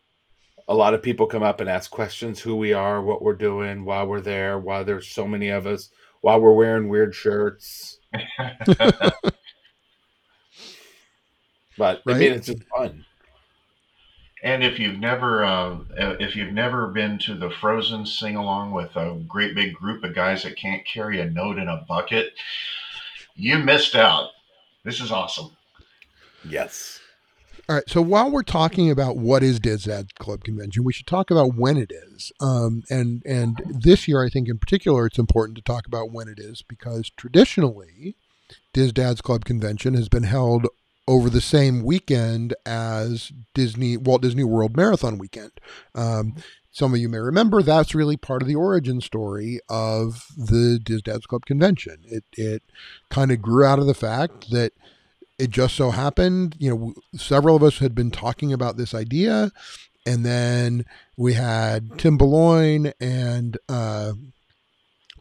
a 0.69 0.75
lot 0.75 0.95
of 0.95 1.03
people 1.03 1.27
come 1.27 1.43
up 1.43 1.61
and 1.61 1.69
ask 1.69 1.91
questions 1.91 2.41
who 2.41 2.55
we 2.55 2.73
are, 2.73 3.03
what 3.03 3.23
we're 3.23 3.35
doing, 3.35 3.85
why 3.85 4.05
we're 4.05 4.21
there, 4.21 4.59
why 4.59 4.85
there's 4.85 5.09
so 5.09 5.27
many 5.27 5.49
of 5.49 5.67
us, 5.67 5.91
why 6.21 6.37
we're 6.37 6.53
wearing 6.53 6.89
weird 6.89 7.15
shirts. 7.15 7.99
but 8.69 9.23
right? 11.79 12.01
I 12.07 12.15
mean, 12.15 12.33
it's 12.33 12.47
just 12.47 12.63
fun. 12.65 13.05
And 14.43 14.65
if 14.65 14.79
you've 14.79 14.99
never, 14.99 15.45
uh, 15.45 15.79
if 15.97 16.35
you've 16.35 16.53
never 16.53 16.89
been 16.89 17.19
to 17.21 17.35
the 17.35 17.51
Frozen 17.51 18.07
sing 18.07 18.37
along 18.37 18.73
with 18.73 18.97
a 18.97 19.23
great 19.29 19.55
big 19.55 19.75
group 19.75 20.03
of 20.03 20.15
guys 20.15 20.43
that 20.45 20.57
can't 20.57 20.83
carry 20.87 21.21
a 21.21 21.29
note 21.29 21.59
in 21.59 21.69
a 21.69 21.85
bucket, 21.87 22.33
you 23.35 23.59
missed 23.59 23.95
out. 23.95 24.31
This 24.85 25.01
is 25.01 25.13
awesome. 25.13 25.51
Yes. 26.49 27.01
All 27.69 27.77
right. 27.77 27.89
So 27.89 28.01
while 28.01 28.31
we're 28.31 28.43
talking 28.43 28.91
about 28.91 29.17
what 29.19 29.43
is 29.43 29.61
Dis 29.61 29.85
Dad 29.85 30.15
Club 30.17 30.43
Convention, 30.43 30.85
we 30.85 30.93
should 30.93 31.07
talk 31.07 31.31
about 31.31 31.55
when 31.55 31.77
it 31.77 31.93
is. 31.93 32.33
Um, 32.41 32.83
and 32.91 33.23
and 33.27 33.63
this 33.67 34.09
year, 34.09 34.25
I 34.25 34.31
think 34.31 34.49
in 34.49 34.59
particular, 34.59 35.07
it's 35.07 35.19
important 35.19 35.57
to 35.57 35.63
talk 35.63 35.87
about 35.87 36.11
when 36.11 36.29
it 36.29 36.39
is 36.39 36.63
because 36.63 37.11
traditionally, 37.17 38.17
Dis 38.73 38.91
Dad's 38.93 39.21
Club 39.21 39.45
Convention 39.45 39.95
has 39.95 40.09
been 40.09 40.25
held 40.25 40.67
over 41.11 41.29
the 41.29 41.41
same 41.41 41.83
weekend 41.83 42.55
as 42.65 43.33
Disney 43.53 43.97
Walt 43.97 44.23
Disney 44.23 44.45
World 44.45 44.77
Marathon 44.77 45.19
weekend. 45.19 45.51
Um, 45.93 46.37
some 46.71 46.95
of 46.95 47.01
you 47.01 47.09
may 47.09 47.19
remember 47.19 47.63
that's 47.63 47.97
really 47.97 48.17
part 48.17 48.43
of 48.43 48.49
the 48.49 48.55
origin 48.55 49.01
story 49.01 49.59
of 49.69 50.27
the 50.37 50.79
Dis 50.81 51.03
Dads 51.03 51.27
Club 51.27 51.45
convention. 51.47 52.05
It 52.05 52.23
it 52.35 52.63
kind 53.09 53.33
of 53.33 53.43
grew 53.43 53.65
out 53.65 53.81
of 53.81 53.87
the 53.87 53.95
fact 53.95 54.53
that 54.53 54.73
it 55.37 55.51
just 55.51 55.75
so 55.75 55.91
happened, 55.91 56.55
you 56.61 56.71
know, 56.71 56.95
several 57.17 57.57
of 57.57 57.65
us 57.65 57.79
had 57.79 57.93
been 57.93 58.13
talking 58.13 58.53
about 58.53 58.77
this 58.77 58.95
idea, 58.95 59.51
and 60.07 60.25
then 60.25 60.85
we 61.17 61.33
had 61.33 61.99
Tim 61.99 62.19
Boulogne 62.19 62.93
and 63.01 63.59
uh, 63.69 64.13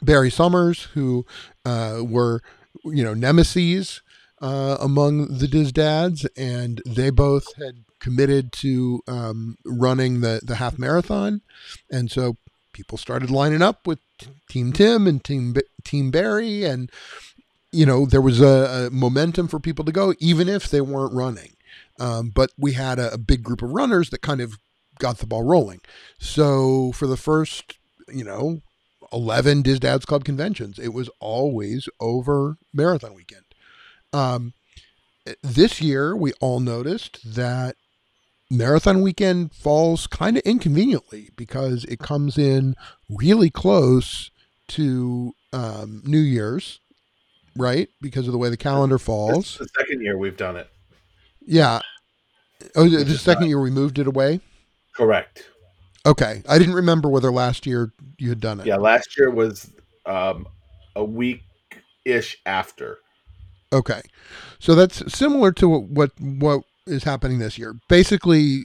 Barry 0.03 0.29
Summers, 0.29 0.83
who 0.93 1.25
uh, 1.65 2.01
were, 2.03 2.43
you 2.85 3.03
know, 3.03 3.15
nemesis 3.15 4.01
uh, 4.41 4.77
among 4.79 5.37
the 5.37 5.47
Dis 5.47 5.71
Dads, 5.71 6.25
and 6.37 6.81
they 6.85 7.09
both 7.09 7.55
had 7.57 7.83
committed 7.99 8.51
to 8.53 9.01
um, 9.07 9.57
running 9.65 10.21
the 10.21 10.41
the 10.43 10.55
half 10.55 10.77
marathon, 10.77 11.41
and 11.91 12.09
so 12.11 12.37
people 12.73 12.97
started 12.97 13.29
lining 13.29 13.61
up 13.61 13.85
with 13.85 13.99
Team 14.49 14.71
Tim 14.71 15.07
and 15.07 15.23
Team 15.23 15.55
Team 15.83 16.11
Barry, 16.11 16.63
and 16.63 16.91
you 17.71 17.85
know 17.85 18.05
there 18.05 18.21
was 18.21 18.41
a, 18.41 18.87
a 18.87 18.89
momentum 18.89 19.47
for 19.47 19.59
people 19.59 19.85
to 19.85 19.91
go, 19.91 20.13
even 20.19 20.47
if 20.47 20.69
they 20.69 20.81
weren't 20.81 21.13
running. 21.13 21.53
Um, 21.99 22.31
but 22.33 22.51
we 22.57 22.73
had 22.73 22.97
a, 22.97 23.13
a 23.13 23.17
big 23.17 23.43
group 23.43 23.61
of 23.61 23.71
runners 23.71 24.09
that 24.09 24.21
kind 24.21 24.39
of 24.39 24.57
got 24.99 25.17
the 25.17 25.27
ball 25.27 25.43
rolling. 25.43 25.81
So 26.17 26.91
for 26.93 27.07
the 27.07 27.17
first, 27.17 27.77
you 28.07 28.23
know, 28.23 28.61
11 29.11 29.63
Dis 29.63 29.79
Dads 29.79 30.05
Club 30.05 30.23
conventions, 30.23 30.79
it 30.79 30.93
was 30.93 31.09
always 31.19 31.89
over 31.99 32.57
marathon 32.73 33.13
weekend. 33.13 33.43
Um, 34.13 34.53
this 35.43 35.81
year, 35.81 36.15
we 36.15 36.33
all 36.39 36.59
noticed 36.59 37.35
that 37.35 37.75
marathon 38.49 39.01
weekend 39.01 39.53
falls 39.53 40.07
kind 40.07 40.37
of 40.37 40.43
inconveniently 40.43 41.29
because 41.35 41.85
it 41.85 41.99
comes 41.99 42.37
in 42.37 42.75
really 43.09 43.49
close 43.49 44.31
to 44.69 45.33
um, 45.53 46.01
New 46.05 46.19
Year's, 46.19 46.79
right? 47.55 47.89
Because 48.01 48.27
of 48.27 48.31
the 48.31 48.37
way 48.37 48.49
the 48.49 48.57
calendar 48.57 48.97
falls. 48.97 49.57
the 49.57 49.67
second 49.77 50.01
year 50.01 50.17
we've 50.17 50.37
done 50.37 50.55
it. 50.55 50.69
Yeah. 51.45 51.79
Oh, 52.75 52.87
the 52.87 53.17
second 53.17 53.47
year 53.47 53.59
we 53.59 53.71
moved 53.71 53.99
it 53.99 54.07
away? 54.07 54.41
Correct. 54.95 55.47
Okay. 56.05 56.43
I 56.47 56.57
didn't 56.59 56.73
remember 56.73 57.09
whether 57.09 57.31
last 57.31 57.65
year 57.65 57.93
you 58.17 58.29
had 58.29 58.39
done 58.39 58.59
it. 58.59 58.65
Yeah, 58.65 58.77
last 58.77 59.17
year 59.17 59.29
was 59.29 59.71
um, 60.05 60.47
a 60.95 61.03
week 61.03 61.43
ish 62.05 62.37
after. 62.45 62.97
Okay. 63.71 64.01
So 64.59 64.75
that's 64.75 65.13
similar 65.13 65.51
to 65.53 65.69
what 65.69 65.83
what, 65.89 66.11
what 66.19 66.61
is 66.87 67.03
happening 67.03 67.39
this 67.39 67.57
year. 67.57 67.75
Basically, 67.87 68.63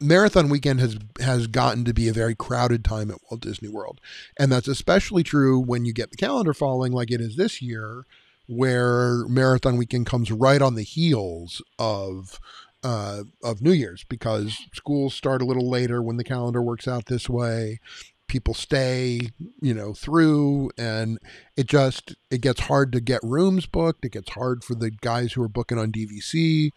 marathon 0.00 0.48
weekend 0.48 0.80
has 0.80 0.98
has 1.20 1.46
gotten 1.46 1.84
to 1.84 1.94
be 1.94 2.08
a 2.08 2.12
very 2.12 2.34
crowded 2.34 2.84
time 2.84 3.10
at 3.10 3.18
Walt 3.30 3.42
Disney 3.42 3.68
World, 3.68 4.00
and 4.38 4.50
that's 4.50 4.68
especially 4.68 5.22
true 5.22 5.58
when 5.58 5.84
you 5.84 5.92
get 5.92 6.10
the 6.10 6.16
calendar 6.16 6.52
falling 6.52 6.92
like 6.92 7.10
it 7.10 7.20
is 7.20 7.36
this 7.36 7.62
year, 7.62 8.04
where 8.46 9.26
marathon 9.28 9.76
weekend 9.76 10.06
comes 10.06 10.30
right 10.30 10.60
on 10.60 10.74
the 10.74 10.82
heels 10.82 11.62
of 11.78 12.40
uh, 12.82 13.22
of 13.42 13.62
New 13.62 13.72
Year's 13.72 14.04
because 14.04 14.58
schools 14.74 15.14
start 15.14 15.40
a 15.40 15.46
little 15.46 15.70
later 15.70 16.02
when 16.02 16.16
the 16.16 16.24
calendar 16.24 16.60
works 16.60 16.86
out 16.86 17.06
this 17.06 17.28
way 17.28 17.80
people 18.28 18.54
stay 18.54 19.20
you 19.60 19.74
know 19.74 19.92
through 19.92 20.70
and 20.78 21.18
it 21.56 21.66
just 21.66 22.14
it 22.30 22.40
gets 22.40 22.62
hard 22.62 22.92
to 22.92 23.00
get 23.00 23.20
rooms 23.22 23.66
booked. 23.66 24.04
It 24.04 24.12
gets 24.12 24.30
hard 24.30 24.64
for 24.64 24.74
the 24.74 24.90
guys 24.90 25.32
who 25.32 25.42
are 25.42 25.48
booking 25.48 25.78
on 25.78 25.92
dvc 25.92 26.70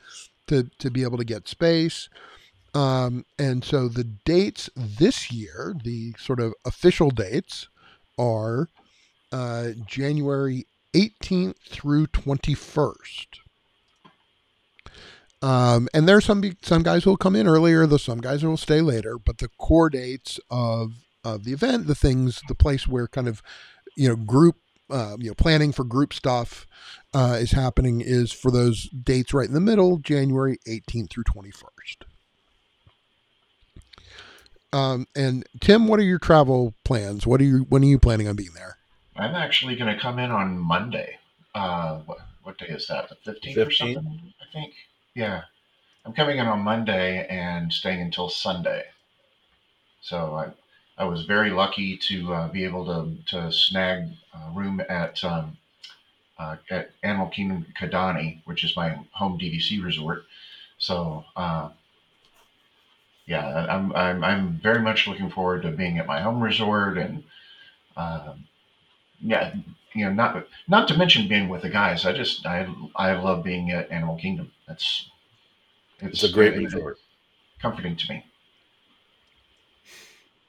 to 0.48 0.70
to 0.80 0.92
be 0.92 1.04
able 1.04 1.18
to 1.18 1.26
get 1.26 1.48
space. 1.48 2.10
Um, 2.74 3.26
and 3.40 3.64
so 3.64 3.88
the 3.88 4.04
dates 4.04 4.70
this 4.76 5.32
year 5.32 5.76
the 5.84 6.14
sort 6.20 6.40
of 6.40 6.54
official 6.66 7.10
dates 7.10 7.68
are 8.20 8.70
uh, 9.32 9.70
january 9.86 10.68
18th 10.94 11.58
through 11.70 12.08
21st 12.08 13.40
um, 15.42 15.88
and 15.94 16.08
there's 16.08 16.26
some 16.26 16.44
some 16.62 16.84
guys 16.84 17.04
who 17.04 17.12
will 17.12 17.18
come 17.18 17.36
in 17.36 17.48
earlier, 17.48 17.86
there's 17.86 18.04
some 18.04 18.22
guys 18.22 18.44
will 18.44 18.58
stay 18.58 18.82
later, 18.82 19.18
but 19.18 19.38
the 19.38 19.50
core 19.60 19.90
dates 19.90 20.40
of 20.50 20.94
of 21.36 21.44
the 21.44 21.54
event, 21.54 21.88
the 21.88 21.96
things, 21.96 22.42
the 22.48 22.56
place 22.56 22.88
where 22.88 23.08
kind 23.08 23.28
of, 23.28 23.42
you 23.96 24.08
know, 24.08 24.16
group, 24.16 24.56
uh, 24.90 25.18
you 25.20 25.30
know, 25.30 25.34
planning 25.34 25.72
for 25.72 25.84
group 25.84 26.14
stuff 26.14 26.66
uh, 27.14 27.38
is 27.40 27.52
happening 27.52 28.02
is 28.02 28.32
for 28.32 28.52
those 28.52 28.90
dates 28.90 29.34
right 29.34 29.48
in 29.48 29.54
the 29.54 29.60
middle, 29.60 29.98
January 29.98 30.58
18th 30.68 31.10
through 31.10 31.24
21st. 31.24 32.04
Um, 34.74 35.08
and 35.16 35.46
Tim, 35.60 35.88
what 35.88 36.00
are 36.00 36.04
your 36.04 36.20
travel 36.20 36.74
plans? 36.84 37.26
What 37.26 37.42
are 37.42 37.46
you, 37.46 37.66
when 37.70 37.84
are 37.84 37.88
you 37.88 38.00
planning 38.00 38.28
on 38.28 38.36
being 38.36 38.54
there? 38.54 38.78
I'm 39.16 39.36
actually 39.36 39.76
going 39.76 39.94
to 39.94 40.00
come 40.00 40.20
in 40.20 40.30
on 40.30 40.58
Monday. 40.58 41.18
Uh, 41.56 42.00
what, 42.06 42.20
what 42.44 42.58
day 42.58 42.68
is 42.68 42.88
that? 42.88 43.10
The 43.10 43.32
15th, 43.32 43.56
15th 43.56 43.68
or 43.68 43.72
something, 43.72 44.34
I 44.42 44.54
think. 44.54 44.74
Yeah. 45.16 45.42
I'm 46.06 46.14
coming 46.14 46.38
in 46.38 46.48
on 46.48 46.62
Monday 46.62 47.26
and 47.28 47.72
staying 47.74 48.02
until 48.02 48.30
Sunday. 48.30 48.86
So 50.02 50.36
I, 50.36 50.52
I 50.98 51.06
was 51.06 51.26
very 51.26 51.52
lucky 51.52 51.98
to 51.98 52.34
uh, 52.34 52.48
be 52.48 52.64
able 52.64 52.86
to, 52.86 53.24
to 53.28 53.52
snag 53.52 54.10
a 54.34 54.52
room 54.52 54.82
at 54.90 55.24
um, 55.24 55.58
uh, 56.40 56.58
at 56.70 56.92
Animal 57.04 57.28
Kingdom 57.28 57.66
Kidani, 57.80 58.42
which 58.46 58.64
is 58.64 58.76
my 58.76 59.00
home 59.12 59.40
DVC 59.40 59.84
resort. 59.84 60.26
So 60.78 61.26
uh, 61.36 61.70
yeah, 63.26 63.68
I'm, 63.70 63.94
I'm 63.96 64.24
I'm 64.24 64.60
very 64.64 64.82
much 64.82 65.08
looking 65.08 65.30
forward 65.30 65.64
to 65.64 65.72
being 65.72 66.00
at 66.00 66.08
my 66.08 66.22
home 66.22 66.42
resort 66.42 66.98
and 66.98 67.24
um, 67.96 68.48
yeah, 69.20 69.54
you 69.94 70.06
know, 70.06 70.14
not 70.14 70.48
not 70.68 70.88
to 70.88 70.98
mention 70.98 71.28
being 71.28 71.50
with 71.50 71.64
the 71.64 71.70
guys. 71.70 72.06
I 72.06 72.14
just 72.14 72.46
I 72.46 72.68
I 72.96 73.14
love 73.14 73.44
being 73.44 73.72
at 73.72 73.92
Animal 73.92 74.18
Kingdom. 74.18 74.52
That's 74.68 75.10
it's, 76.00 76.24
it's 76.24 76.32
a 76.32 76.34
great 76.34 76.56
resort, 76.56 77.00
comforting 77.60 77.96
to 77.96 78.14
me. 78.14 78.26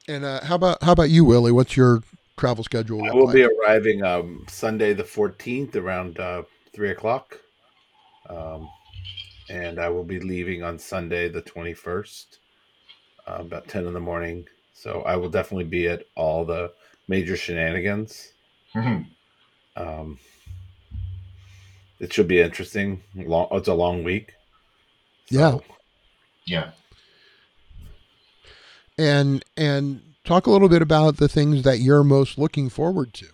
And 0.09 0.25
uh, 0.25 0.43
how 0.43 0.55
about 0.55 0.83
how 0.83 0.93
about 0.93 1.11
you, 1.11 1.25
Willie? 1.25 1.53
What's 1.53 1.77
your 1.77 2.03
travel 2.39 2.65
schedule? 2.65 3.05
I 3.05 3.15
will 3.15 3.27
like? 3.27 3.35
be 3.35 3.45
arriving 3.45 4.03
um, 4.03 4.45
Sunday 4.49 4.95
the 4.95 5.05
fourteenth 5.05 5.77
around 5.77 6.19
uh, 6.19 6.45
three 6.73 6.91
o'clock, 6.91 7.39
um, 8.31 8.69
and 9.51 9.79
I 9.79 9.91
will 9.91 10.05
be 10.05 10.19
leaving 10.19 10.63
on 10.63 10.79
Sunday 10.79 11.29
the 11.29 11.43
twenty 11.43 11.75
first, 11.75 12.39
uh, 13.27 13.37
about 13.41 13.69
ten 13.69 13.87
in 13.87 13.93
the 13.93 14.01
morning. 14.01 14.49
So 14.73 15.03
I 15.03 15.15
will 15.17 15.29
definitely 15.29 15.65
be 15.65 15.89
at 15.89 16.05
all 16.15 16.47
the 16.47 16.73
major 17.07 17.37
shenanigans. 17.37 18.33
Mm-hmm. 18.75 19.83
Um, 19.83 20.19
it 22.01 22.15
should 22.15 22.29
be 22.29 22.41
interesting. 22.41 23.03
Long, 23.15 23.49
it's 23.53 23.69
a 23.69 23.75
long 23.75 24.05
week. 24.05 24.33
So. 25.27 25.39
Yeah. 25.39 25.59
Yeah 26.47 26.71
and 28.99 29.45
and 29.57 30.03
talk 30.25 30.47
a 30.47 30.51
little 30.51 30.69
bit 30.69 30.83
about 30.83 31.17
the 31.17 31.29
things 31.29 31.63
that 31.63 31.79
you're 31.79 32.05
most 32.05 32.39
looking 32.39 32.69
forward 32.69 33.15
to. 33.15 33.27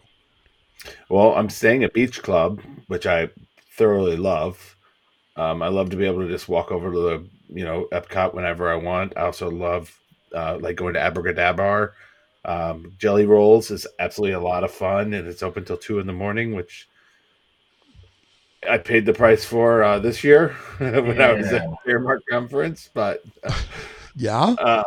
Well, 1.08 1.34
I'm 1.34 1.50
staying 1.50 1.82
at 1.82 1.92
Beach 1.94 2.22
Club, 2.22 2.60
which 2.86 3.06
I 3.06 3.30
thoroughly 3.76 4.16
love. 4.16 4.76
Um, 5.36 5.62
I 5.62 5.68
love 5.68 5.90
to 5.90 5.96
be 5.96 6.06
able 6.06 6.20
to 6.20 6.28
just 6.28 6.48
walk 6.48 6.70
over 6.70 6.92
to 6.92 6.98
the 6.98 7.28
you 7.48 7.64
know 7.64 7.88
Epcot 7.92 8.34
whenever 8.34 8.70
I 8.70 8.76
want. 8.76 9.16
I 9.16 9.22
also 9.22 9.50
love 9.50 9.98
uh, 10.34 10.58
like 10.60 10.76
going 10.76 10.94
to 10.94 11.00
Abracadabra. 11.00 11.92
Um, 12.44 12.92
Jelly 12.98 13.24
Rolls 13.24 13.70
is 13.70 13.86
absolutely 13.98 14.34
a 14.34 14.40
lot 14.40 14.64
of 14.64 14.70
fun, 14.70 15.14
and 15.14 15.26
it's 15.26 15.42
open 15.42 15.64
till 15.64 15.78
two 15.78 15.98
in 15.98 16.06
the 16.06 16.12
morning, 16.12 16.54
which 16.54 16.88
I 18.68 18.78
paid 18.78 19.06
the 19.06 19.14
price 19.14 19.44
for 19.44 19.82
uh, 19.82 19.98
this 19.98 20.22
year 20.22 20.48
when 20.78 21.16
yeah. 21.16 21.28
I 21.28 21.32
was 21.32 21.52
at 21.52 21.68
Fairmark 21.84 22.22
Conference. 22.30 22.90
But 22.92 23.24
yeah, 24.14 24.54
uh, 24.58 24.82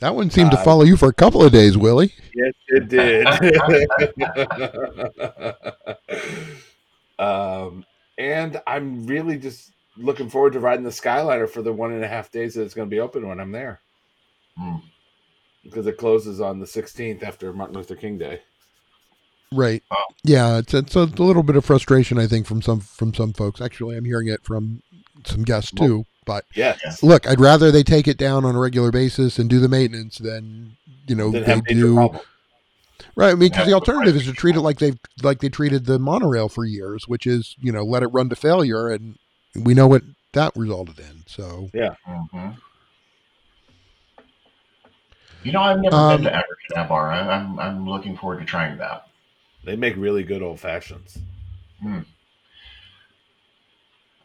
that 0.00 0.14
one 0.14 0.30
seemed 0.30 0.52
uh, 0.52 0.56
to 0.56 0.64
follow 0.64 0.84
you 0.84 0.96
for 0.96 1.08
a 1.08 1.14
couple 1.14 1.42
of 1.42 1.52
days, 1.52 1.76
Willie. 1.76 2.12
Yes, 2.34 2.54
it 2.68 2.88
did. 2.88 3.26
um, 7.18 7.84
and 8.18 8.60
I'm 8.66 9.06
really 9.06 9.38
just 9.38 9.72
looking 9.96 10.30
forward 10.30 10.54
to 10.54 10.60
riding 10.60 10.84
the 10.84 10.90
Skyliner 10.90 11.48
for 11.48 11.62
the 11.62 11.72
one 11.72 11.92
and 11.92 12.04
a 12.04 12.08
half 12.08 12.30
days 12.30 12.54
that 12.54 12.62
it's 12.62 12.74
going 12.74 12.88
to 12.88 12.94
be 12.94 13.00
open 13.00 13.28
when 13.28 13.40
I'm 13.40 13.52
there. 13.52 13.80
Mm. 14.58 14.82
Because 15.62 15.86
it 15.86 15.98
closes 15.98 16.40
on 16.40 16.58
the 16.58 16.66
16th 16.66 17.22
after 17.22 17.52
Martin 17.52 17.76
Luther 17.76 17.96
King 17.96 18.16
Day. 18.16 18.40
Right. 19.52 19.82
Oh. 19.90 20.04
Yeah, 20.22 20.58
it's, 20.58 20.72
it's 20.74 20.94
a 20.94 21.04
little 21.04 21.42
bit 21.42 21.56
of 21.56 21.64
frustration, 21.64 22.18
I 22.18 22.26
think, 22.26 22.46
from 22.46 22.62
some 22.62 22.80
from 22.80 23.12
some 23.12 23.32
folks. 23.32 23.60
Actually, 23.60 23.96
I'm 23.96 24.04
hearing 24.04 24.28
it 24.28 24.44
from 24.44 24.82
some 25.26 25.42
guests 25.42 25.72
too. 25.72 26.04
But 26.30 26.44
yes. 26.54 27.02
look, 27.02 27.26
I'd 27.26 27.40
rather 27.40 27.72
they 27.72 27.82
take 27.82 28.06
it 28.06 28.16
down 28.16 28.44
on 28.44 28.54
a 28.54 28.60
regular 28.60 28.92
basis 28.92 29.40
and 29.40 29.50
do 29.50 29.58
the 29.58 29.68
maintenance 29.68 30.18
than 30.18 30.76
you 31.08 31.16
know 31.16 31.32
they 31.32 31.60
do. 31.62 32.08
Right. 33.16 33.30
I 33.32 33.34
mean, 33.34 33.50
because 33.50 33.66
the 33.66 33.72
alternative 33.72 34.14
is 34.14 34.26
to 34.26 34.32
treat 34.32 34.54
it 34.54 34.60
like 34.60 34.78
they've 34.78 34.96
like 35.24 35.40
they 35.40 35.48
treated 35.48 35.86
the 35.86 35.98
monorail 35.98 36.48
for 36.48 36.64
years, 36.64 37.08
which 37.08 37.26
is 37.26 37.56
you 37.58 37.72
know 37.72 37.82
let 37.82 38.04
it 38.04 38.06
run 38.12 38.28
to 38.28 38.36
failure, 38.36 38.90
and 38.90 39.18
we 39.56 39.74
know 39.74 39.88
what 39.88 40.02
that 40.32 40.52
resulted 40.54 41.00
in. 41.00 41.24
So 41.26 41.68
yeah. 41.74 41.96
Mm-hmm. 42.08 42.50
You 45.42 45.50
know, 45.50 45.62
I've 45.62 45.80
never 45.80 45.96
Um, 45.96 46.22
been 46.22 46.32
to 46.32 46.36
Abracadabra. 46.36 47.16
I- 47.16 47.34
I'm 47.34 47.58
I'm 47.58 47.88
looking 47.88 48.16
forward 48.16 48.38
to 48.38 48.44
trying 48.44 48.78
that. 48.78 49.08
They 49.64 49.74
make 49.74 49.96
really 49.96 50.22
good 50.22 50.42
old 50.42 50.60
fashions. 50.60 51.18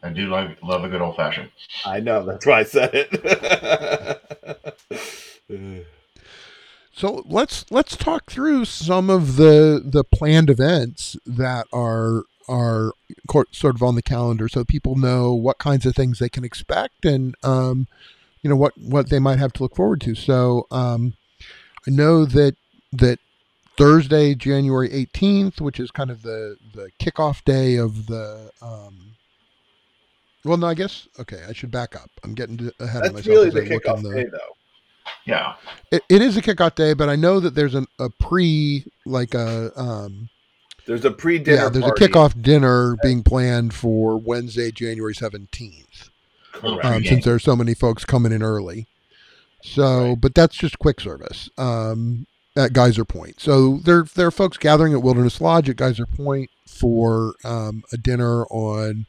I 0.06 0.12
do 0.12 0.28
like 0.28 0.62
love 0.62 0.84
a 0.84 0.88
good 0.88 1.02
old 1.02 1.16
fashioned. 1.16 1.50
I 1.84 2.00
know. 2.00 2.24
That's 2.24 2.46
why 2.46 2.60
I 2.60 2.64
said 2.64 2.90
it. 2.94 4.26
So 6.92 7.22
let's 7.26 7.70
let's 7.70 7.94
talk 7.94 8.30
through 8.30 8.64
some 8.64 9.10
of 9.10 9.36
the 9.36 9.82
the 9.84 10.02
planned 10.02 10.48
events 10.48 11.14
that 11.26 11.66
are 11.70 12.22
are 12.48 12.92
co- 13.28 13.44
sort 13.52 13.74
of 13.74 13.82
on 13.82 13.96
the 13.96 14.02
calendar, 14.02 14.48
so 14.48 14.64
people 14.64 14.96
know 14.96 15.34
what 15.34 15.58
kinds 15.58 15.84
of 15.84 15.94
things 15.94 16.18
they 16.18 16.30
can 16.30 16.42
expect 16.42 17.04
and 17.04 17.34
um, 17.42 17.86
you 18.40 18.48
know 18.48 18.56
what 18.56 18.72
what 18.78 19.10
they 19.10 19.18
might 19.18 19.38
have 19.38 19.52
to 19.54 19.62
look 19.62 19.76
forward 19.76 20.00
to. 20.00 20.14
So 20.14 20.66
um, 20.70 21.12
I 21.86 21.90
know 21.90 22.24
that 22.24 22.56
that 22.92 23.18
Thursday, 23.76 24.34
January 24.34 24.90
eighteenth, 24.90 25.60
which 25.60 25.78
is 25.78 25.90
kind 25.90 26.10
of 26.10 26.22
the 26.22 26.56
the 26.74 26.88
kickoff 26.98 27.44
day 27.44 27.76
of 27.76 28.06
the. 28.06 28.52
Um, 28.62 29.16
well, 30.46 30.56
no, 30.56 30.66
I 30.66 30.74
guess 30.74 31.08
okay. 31.20 31.42
I 31.48 31.52
should 31.52 31.70
back 31.70 31.94
up. 31.96 32.10
I'm 32.24 32.34
getting 32.34 32.70
ahead 32.80 33.06
of 33.06 33.12
myself. 33.12 33.14
That's 33.14 33.26
really 33.26 33.50
the 33.50 33.60
kickoff 33.62 34.02
the- 34.02 34.14
day, 34.14 34.24
though. 34.30 34.38
Yeah, 35.24 35.54
it, 35.92 36.02
it 36.08 36.22
is 36.22 36.36
a 36.36 36.42
kickoff 36.42 36.74
day, 36.76 36.92
but 36.94 37.08
I 37.08 37.16
know 37.16 37.38
that 37.40 37.54
there's 37.54 37.74
an, 37.74 37.86
a 37.98 38.08
pre, 38.10 38.84
like 39.04 39.34
a, 39.34 39.70
um, 39.78 40.28
There's 40.86 41.04
a 41.04 41.10
pre-dinner. 41.12 41.62
yeah, 41.64 41.68
there's 41.68 41.84
party. 41.84 42.04
a 42.04 42.08
kickoff 42.08 42.40
dinner 42.42 42.96
being 43.02 43.22
planned 43.22 43.72
for 43.74 44.16
Wednesday, 44.18 44.70
January 44.72 45.14
17th, 45.14 46.10
Correct. 46.52 46.84
um, 46.84 46.92
Okay. 46.94 47.08
since 47.08 47.24
there 47.24 47.34
are 47.34 47.38
so 47.40 47.54
many 47.56 47.74
folks 47.74 48.04
coming 48.04 48.32
in 48.32 48.42
early. 48.42 48.86
So, 49.62 50.08
Right. 50.10 50.20
but 50.20 50.34
that's 50.34 50.56
just 50.56 50.78
quick 50.78 51.00
service 51.00 51.50
um, 51.58 52.26
at 52.56 52.72
Geyser 52.72 53.04
Point. 53.04 53.40
So 53.40 53.78
there, 53.78 54.04
there 54.14 54.28
are 54.28 54.32
folks 54.32 54.56
gathering 54.58 54.92
at 54.92 55.02
Wilderness 55.02 55.40
Lodge 55.40 55.68
at 55.68 55.76
Geyser 55.76 56.06
Point 56.06 56.50
for 56.68 57.34
um, 57.44 57.82
a 57.92 57.96
dinner 57.96 58.44
on 58.46 59.06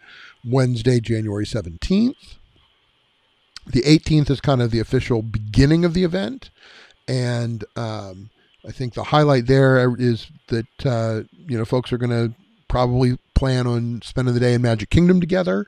Wednesday, 0.47 0.99
January 0.99 1.45
17th. 1.45 2.36
The 3.65 3.81
18th 3.81 4.29
is 4.29 4.41
kind 4.41 4.62
of 4.62 4.71
the 4.71 4.79
official 4.79 5.21
beginning 5.21 5.83
of 5.83 5.93
the 5.93 6.03
event. 6.03 6.49
And 7.07 7.65
um, 7.75 8.29
I 8.67 8.71
think 8.71 8.93
the 8.93 9.03
highlight 9.03 9.47
there 9.47 9.95
is 9.97 10.27
that, 10.47 10.86
uh, 10.86 11.21
you 11.38 11.57
know, 11.57 11.65
folks 11.65 11.91
are 11.91 11.97
going 11.97 12.12
to 12.12 12.33
probably 12.67 13.17
plan 13.33 13.67
on 13.67 14.01
spending 14.03 14.33
the 14.33 14.39
day 14.39 14.53
in 14.53 14.62
Magic 14.62 14.89
Kingdom 14.89 15.19
together. 15.19 15.65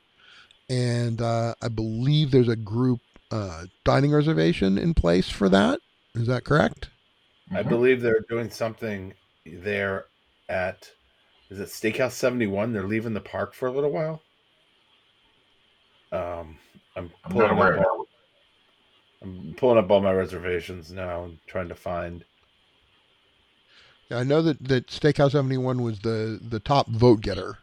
And 0.69 1.21
uh, 1.21 1.55
I 1.61 1.67
believe 1.67 2.31
there's 2.31 2.47
a 2.47 2.55
group 2.55 2.99
uh, 3.31 3.65
dining 3.83 4.11
reservation 4.11 4.77
in 4.77 4.93
place 4.93 5.29
for 5.29 5.49
that. 5.49 5.79
Is 6.15 6.27
that 6.27 6.43
correct? 6.43 6.89
I 7.51 7.63
Mhm. 7.63 7.69
believe 7.69 8.01
they're 8.01 8.25
doing 8.29 8.49
something 8.49 9.13
there 9.45 10.05
at 10.47 10.91
is 11.49 11.59
it 11.59 11.69
Steakhouse 11.69 12.11
71? 12.11 12.73
They're 12.73 12.83
leaving 12.83 13.13
the 13.13 13.21
park 13.21 13.55
for 13.55 13.67
a 13.67 13.71
little 13.71 13.91
while. 13.91 14.21
Um, 16.11 16.57
I'm 16.95 17.11
I'm 17.23 17.31
pulling 17.31 17.51
up 17.51 17.85
all, 17.85 18.07
I'm 19.21 19.53
pulling 19.57 19.77
up 19.77 19.91
all 19.91 20.01
my 20.01 20.13
reservations 20.13 20.91
now 20.91 21.23
and 21.25 21.37
trying 21.47 21.69
to 21.69 21.75
find. 21.75 22.23
Yeah, 24.09 24.17
I 24.17 24.23
know 24.23 24.41
that, 24.41 24.67
that 24.67 24.87
Steakhouse 24.87 25.31
71 25.33 25.83
was 25.83 25.99
the, 25.99 26.39
the 26.41 26.59
top 26.59 26.87
vote 26.87 27.21
getter. 27.21 27.59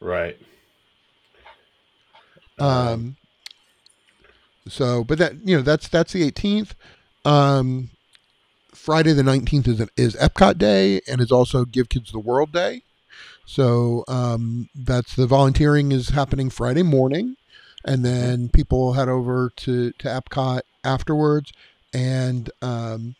Right. 0.00 0.38
Um, 2.60 3.16
so, 4.68 5.04
but 5.04 5.18
that 5.18 5.34
you 5.44 5.56
know 5.56 5.62
that's 5.62 5.88
that's 5.88 6.12
the 6.12 6.30
18th. 6.30 6.72
Um, 7.24 7.90
Friday 8.72 9.12
the 9.12 9.22
19th 9.22 9.68
is 9.68 9.80
an, 9.80 9.88
is 9.96 10.16
Epcot 10.16 10.58
Day 10.58 11.00
and 11.08 11.20
is 11.20 11.32
also 11.32 11.64
Give 11.64 11.88
Kids 11.88 12.12
the 12.12 12.18
World 12.18 12.52
Day. 12.52 12.82
So 13.46 14.04
um, 14.08 14.68
that's 14.74 15.16
the 15.16 15.26
volunteering 15.26 15.92
is 15.92 16.10
happening 16.10 16.50
Friday 16.50 16.82
morning, 16.82 17.36
and 17.84 18.04
then 18.04 18.48
people 18.48 18.92
head 18.94 19.08
over 19.08 19.50
to 19.56 19.92
to 19.92 20.08
Epcot 20.08 20.60
afterwards. 20.84 21.52
And 21.94 22.50
um, 22.60 23.14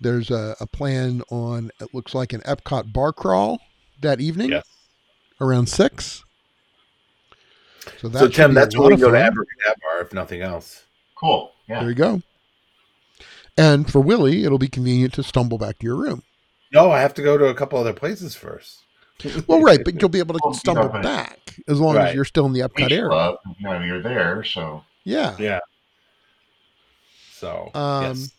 there's 0.00 0.30
a, 0.30 0.56
a 0.60 0.66
plan 0.66 1.22
on 1.30 1.70
it 1.80 1.94
looks 1.94 2.14
like 2.14 2.32
an 2.32 2.40
Epcot 2.42 2.92
bar 2.92 3.12
crawl 3.12 3.60
that 4.00 4.20
evening 4.20 4.50
yes. 4.50 4.66
around 5.40 5.68
six. 5.68 6.24
So 8.00 8.08
that 8.08 8.18
So 8.18 8.28
Tim, 8.28 8.54
that's 8.54 8.74
lot 8.74 8.82
where 8.82 8.88
we 8.90 8.94
of 8.94 9.00
go 9.00 9.10
to 9.10 9.18
fun. 9.18 9.26
Abracadabra, 9.26 10.06
if 10.06 10.12
nothing 10.12 10.40
else. 10.40 10.84
Cool. 11.14 11.52
Yeah. 11.68 11.80
There 11.80 11.88
you 11.90 11.94
go. 11.94 12.22
And 13.56 13.90
for 13.90 14.00
Willie, 14.00 14.44
it'll 14.44 14.58
be 14.58 14.68
convenient 14.68 15.14
to 15.14 15.22
stumble 15.22 15.58
back 15.58 15.78
to 15.78 15.86
your 15.86 15.96
room. 15.96 16.22
No, 16.72 16.90
I 16.90 17.00
have 17.00 17.14
to 17.14 17.22
go 17.22 17.38
to 17.38 17.46
a 17.46 17.54
couple 17.54 17.78
other 17.78 17.92
places 17.92 18.34
first. 18.34 18.83
Well, 19.46 19.60
right, 19.62 19.80
but 19.84 20.00
you'll 20.00 20.08
be 20.10 20.18
able 20.18 20.34
to 20.34 20.40
Well, 20.42 20.52
you 20.52 20.58
stumble 20.58 20.92
know, 20.92 21.00
back 21.02 21.56
as 21.68 21.78
long 21.80 21.96
as 21.96 22.14
you're 22.14 22.24
still 22.24 22.46
in 22.46 22.52
the 22.52 22.60
Epcot 22.60 22.76
Beach 22.76 22.92
area. 22.92 23.08
club, 23.08 23.36
you 23.58 23.64
know, 23.68 23.80
you're 23.80 24.02
there, 24.02 24.42
so 24.44 24.82
Yeah. 25.04 25.36
Yeah. 25.38 25.60
So 27.32 27.70
Um, 27.74 28.04
yes. 28.04 28.30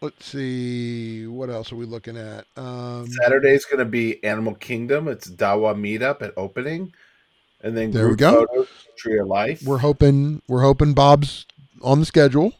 Let's 0.00 0.26
see. 0.26 1.26
What 1.28 1.48
else 1.48 1.70
are 1.72 1.76
we 1.76 1.84
looking 1.86 2.16
at? 2.16 2.44
Um, 2.56 3.06
Saturday's 3.08 3.64
going 3.64 3.78
to 3.78 3.84
be 3.84 4.22
Animal 4.24 4.54
Kingdom. 4.56 5.06
It's 5.06 5.30
Dawa 5.30 5.76
meetup 5.76 6.22
at 6.22 6.32
opening, 6.36 6.92
and 7.60 7.76
then 7.76 7.92
There 7.92 8.08
we 8.08 8.16
go. 8.16 8.44
photos, 8.46 8.66
Tree 8.96 9.18
of 9.20 9.28
Life. 9.28 9.62
we're 9.62 9.78
hoping 9.78 10.42
we're 10.48 10.62
hoping 10.62 10.92
Bob's 10.92 11.46
on 11.82 12.00
the 12.00 12.06
schedule. 12.06 12.52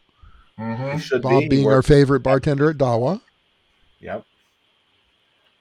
He 0.56 0.62
mhm. 0.62 1.22
Bob 1.22 1.40
be. 1.40 1.48
being 1.48 1.64
We're- 1.64 1.74
our 1.76 1.82
favorite 1.82 2.20
bartender 2.20 2.70
at 2.70 2.76
Dawa. 2.78 3.20
Yep. 3.98 4.24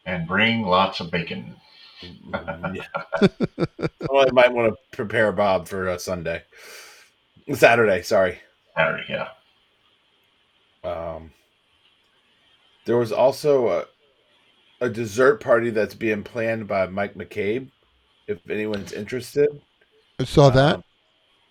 And 0.06 0.28
bring 0.28 0.64
lots 0.64 1.00
of 1.00 1.12
bacon. 1.12 1.56
Yeah. 2.04 2.84
well, 4.10 4.26
I 4.28 4.32
might 4.32 4.52
want 4.52 4.74
to 4.74 4.96
prepare 4.96 5.32
Bob 5.32 5.68
for 5.68 5.90
a 5.90 6.00
Sunday, 6.00 6.44
Saturday. 7.54 8.02
Sorry. 8.02 8.40
Saturday, 8.76 9.06
yeah. 9.10 9.28
Um, 10.84 11.32
there 12.86 12.98
was 12.98 13.12
also 13.12 13.68
a, 13.70 13.86
a 14.82 14.90
dessert 14.90 15.42
party 15.42 15.70
that's 15.70 15.94
being 15.94 16.24
planned 16.24 16.68
by 16.68 16.88
Mike 16.88 17.16
McCabe. 17.16 17.70
If 18.28 18.40
anyone's 18.50 18.94
interested, 18.94 19.50
I 20.20 20.24
saw 20.24 20.50
that. 20.52 20.76
Um, 20.76 20.84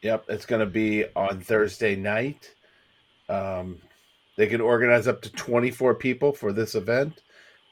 yep, 0.03 0.25
it's 0.29 0.47
going 0.47 0.61
to 0.61 0.67
be 0.67 1.05
on 1.15 1.41
Thursday 1.41 1.97
night. 1.97 2.55
Um, 3.29 3.79
they 4.37 4.47
can 4.47 4.61
organize 4.61 5.07
up 5.07 5.21
to 5.23 5.33
24 5.33 5.97
people 5.97 6.33
for 6.33 6.53
this 6.53 6.75
event, 6.75 7.23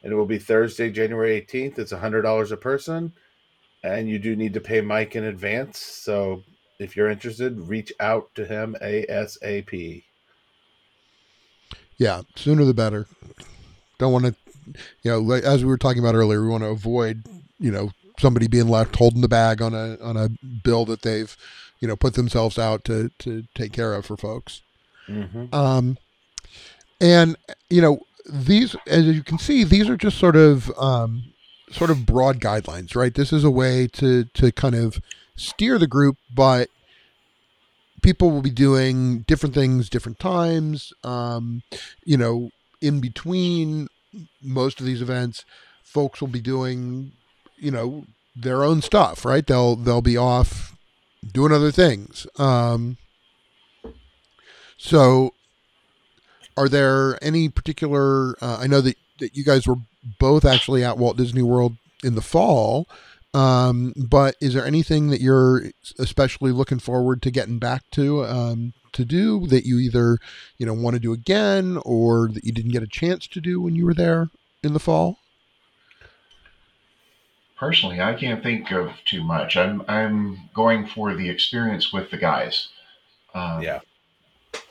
and 0.03 0.13
it 0.13 0.17
will 0.17 0.27
be 0.27 0.39
Thursday, 0.39 0.91
January 0.91 1.41
18th. 1.41 1.79
It's 1.79 1.93
$100 1.93 2.53
a 2.53 2.57
person, 2.57 3.13
and 3.83 4.09
you 4.09 4.19
do 4.19 4.37
need 4.37 4.55
to 4.55 4.61
pay 4.61 4.81
Mike 4.81 5.17
in 5.17 5.25
advance. 5.25 5.79
So 5.79 6.43
if 6.79 6.97
you're 6.97 7.11
interested, 7.11 7.59
reach 7.69 7.93
out 8.01 8.29
to 8.37 8.45
him 8.45 8.77
ASAP. 8.81 10.03
Yeah, 11.97 12.23
sooner 12.37 12.65
the 12.65 12.75
better. 12.75 13.07
Don't 13.99 14.13
want 14.13 14.27
to, 14.27 14.35
you 15.03 15.11
know, 15.11 15.33
as 15.33 15.65
we 15.65 15.69
were 15.69 15.79
talking 15.79 15.99
about 15.99 16.15
earlier, 16.15 16.41
we 16.41 16.49
want 16.49 16.63
to 16.63 16.69
avoid, 16.69 17.25
you 17.59 17.73
know, 17.73 17.91
somebody 18.19 18.47
being 18.47 18.69
left 18.69 18.95
holding 18.97 19.21
the 19.21 19.29
bag 19.29 19.61
on 19.61 19.75
a 19.75 19.97
on 20.01 20.17
a 20.17 20.29
bill 20.63 20.85
that 20.85 21.03
they've, 21.03 21.37
you 21.81 21.89
know, 21.89 21.97
put 21.97 22.15
themselves 22.15 22.59
out 22.59 22.85
to 22.85 23.11
to 23.19 23.45
take 23.55 23.73
care 23.73 23.95
of 23.95 24.07
for 24.07 24.17
folks. 24.17 24.63
Mm-hmm. 25.09 25.53
Um, 25.53 25.99
and 27.01 27.37
you 27.69 27.83
know, 27.83 28.01
these, 28.29 28.77
as 28.87 29.05
you 29.05 29.23
can 29.23 29.39
see, 29.39 29.65
these 29.65 29.89
are 29.89 29.97
just 29.97 30.19
sort 30.19 30.37
of 30.37 30.71
um, 30.79 31.25
sort 31.71 31.91
of 31.91 32.07
broad 32.07 32.41
guidelines, 32.41 32.95
right? 32.95 33.15
This 33.15 33.33
is 33.33 33.45
a 33.45 33.51
way 33.51 33.87
to 33.89 34.25
to 34.25 34.53
kind 34.53 34.75
of 34.75 35.01
steer 35.37 35.79
the 35.79 35.87
group, 35.87 36.17
but 36.35 36.69
people 38.03 38.31
will 38.31 38.43
be 38.43 38.51
doing 38.51 39.21
different 39.21 39.55
things 39.55 39.89
different 39.89 40.19
times 40.19 40.93
um, 41.05 41.63
you 42.05 42.17
know 42.17 42.51
in 42.81 43.01
between 43.01 43.89
most 44.43 44.81
of 44.81 44.87
these 44.87 45.03
events 45.03 45.45
folks 45.83 46.21
will 46.21 46.29
be 46.29 46.41
doing 46.41 47.13
you 47.57 47.71
know 47.71 48.05
their 48.37 48.63
own 48.63 48.81
stuff 48.81 49.25
right 49.25 49.47
they'll 49.47 49.77
they'll 49.77 50.03
be 50.03 50.17
off 50.17 50.77
doing 51.33 51.53
other 51.53 51.73
things 51.73 52.27
um, 52.39 52.97
so 54.77 55.35
are 56.59 56.69
there 56.69 57.19
any 57.23 57.49
particular 57.49 58.35
uh, 58.43 58.59
i 58.61 58.67
know 58.67 58.81
that, 58.81 58.97
that 59.21 59.37
you 59.37 59.45
guys 59.45 59.67
were 59.67 59.77
both 60.19 60.45
actually 60.45 60.85
at 60.85 60.99
walt 60.99 61.17
disney 61.17 61.43
world 61.43 61.77
in 62.03 62.15
the 62.15 62.23
fall 62.23 62.87
um, 63.35 63.93
but 63.95 64.37
is 64.41 64.55
there 64.55 64.65
anything 64.65 65.11
that 65.11 65.21
you're 65.21 65.65
especially 65.99 66.51
looking 66.51 66.79
forward 66.79 67.21
to 67.23 67.31
getting 67.31 67.59
back 67.59 67.83
to 67.93 68.25
um, 68.25 68.73
to 68.93 69.05
do 69.05 69.47
that 69.49 69.67
you 69.67 69.79
either 69.79 70.19
you 70.57 70.65
know 70.65 70.73
want 70.73 70.95
to 70.95 71.01
do 71.01 71.13
again 71.13 71.79
or 71.85 72.29
that 72.29 72.45
you 72.45 72.53
didn't 72.53 72.73
get 72.73 72.83
a 72.83 72.89
chance 72.89 73.27
to 73.29 73.41
do 73.41 73.61
when 73.61 73.75
you 73.75 73.85
were 73.85 73.95
there 73.95 74.29
in 74.63 74.73
the 74.73 74.81
fall? 74.81 75.19
Personally, 77.59 78.01
I 78.01 78.15
can't 78.15 78.43
think 78.43 78.71
of 78.71 78.93
too 79.05 79.23
much. 79.23 79.57
I'm 79.57 79.83
I'm 79.89 80.49
going 80.55 80.87
for 80.87 81.15
the 81.15 81.29
experience 81.29 81.93
with 81.93 82.11
the 82.11 82.17
guys. 82.17 82.69
Um, 83.35 83.63
Yeah. 83.63 83.81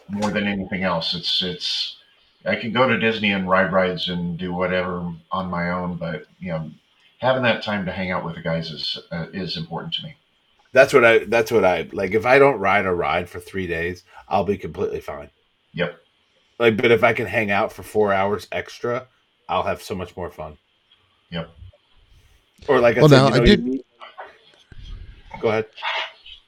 More 0.10 0.32
than 0.32 0.48
anything 0.48 0.84
else, 0.84 1.14
it's 1.14 1.42
it's 1.42 1.98
I 2.46 2.56
can 2.56 2.72
go 2.72 2.88
to 2.88 2.98
Disney 2.98 3.32
and 3.34 3.50
ride 3.50 3.74
rides 3.74 4.08
and 4.08 4.38
do 4.38 4.54
whatever 4.54 5.12
on 5.32 5.50
my 5.50 5.70
own, 5.72 5.98
but 5.98 6.26
you 6.40 6.52
know, 6.52 6.72
having 7.20 7.44
that 7.44 7.62
time 7.64 7.86
to 7.86 7.92
hang 7.92 8.12
out 8.12 8.24
with 8.24 8.36
the 8.36 8.42
guys 8.42 8.72
is 8.72 8.98
uh, 9.12 9.26
is 9.34 9.58
important 9.58 9.94
to 9.96 10.04
me. 10.04 10.16
That's 10.72 10.94
what 10.94 11.04
I. 11.04 11.20
That's 11.26 11.52
what 11.52 11.66
I 11.66 11.90
like. 11.92 12.12
If 12.14 12.26
I 12.26 12.40
don't 12.40 12.60
ride 12.60 12.86
a 12.86 12.94
ride 12.94 13.30
for 13.30 13.40
three 13.40 13.68
days, 13.68 14.04
I'll 14.30 14.44
be 14.46 14.58
completely 14.58 15.00
fine. 15.02 15.30
Yep. 15.74 16.00
Like, 16.60 16.78
but 16.78 16.92
if 16.92 17.04
I 17.04 17.14
can 17.14 17.26
hang 17.28 17.52
out 17.52 17.72
for 17.74 17.84
four 17.84 18.14
hours 18.14 18.48
extra, 18.52 19.08
I'll 19.50 19.64
have 19.64 19.82
so 19.82 19.94
much 19.96 20.16
more 20.16 20.32
fun. 20.32 20.58
Yep. 21.32 21.50
Or 22.68 22.80
like 22.80 22.98
I 22.98 23.02
Well, 23.02 23.10
said, 23.10 23.16
now, 23.18 23.28
you 23.30 23.42
I 23.42 23.46
did- 23.46 23.66
you- 23.66 23.84
Go 25.40 25.50
ahead. 25.50 25.66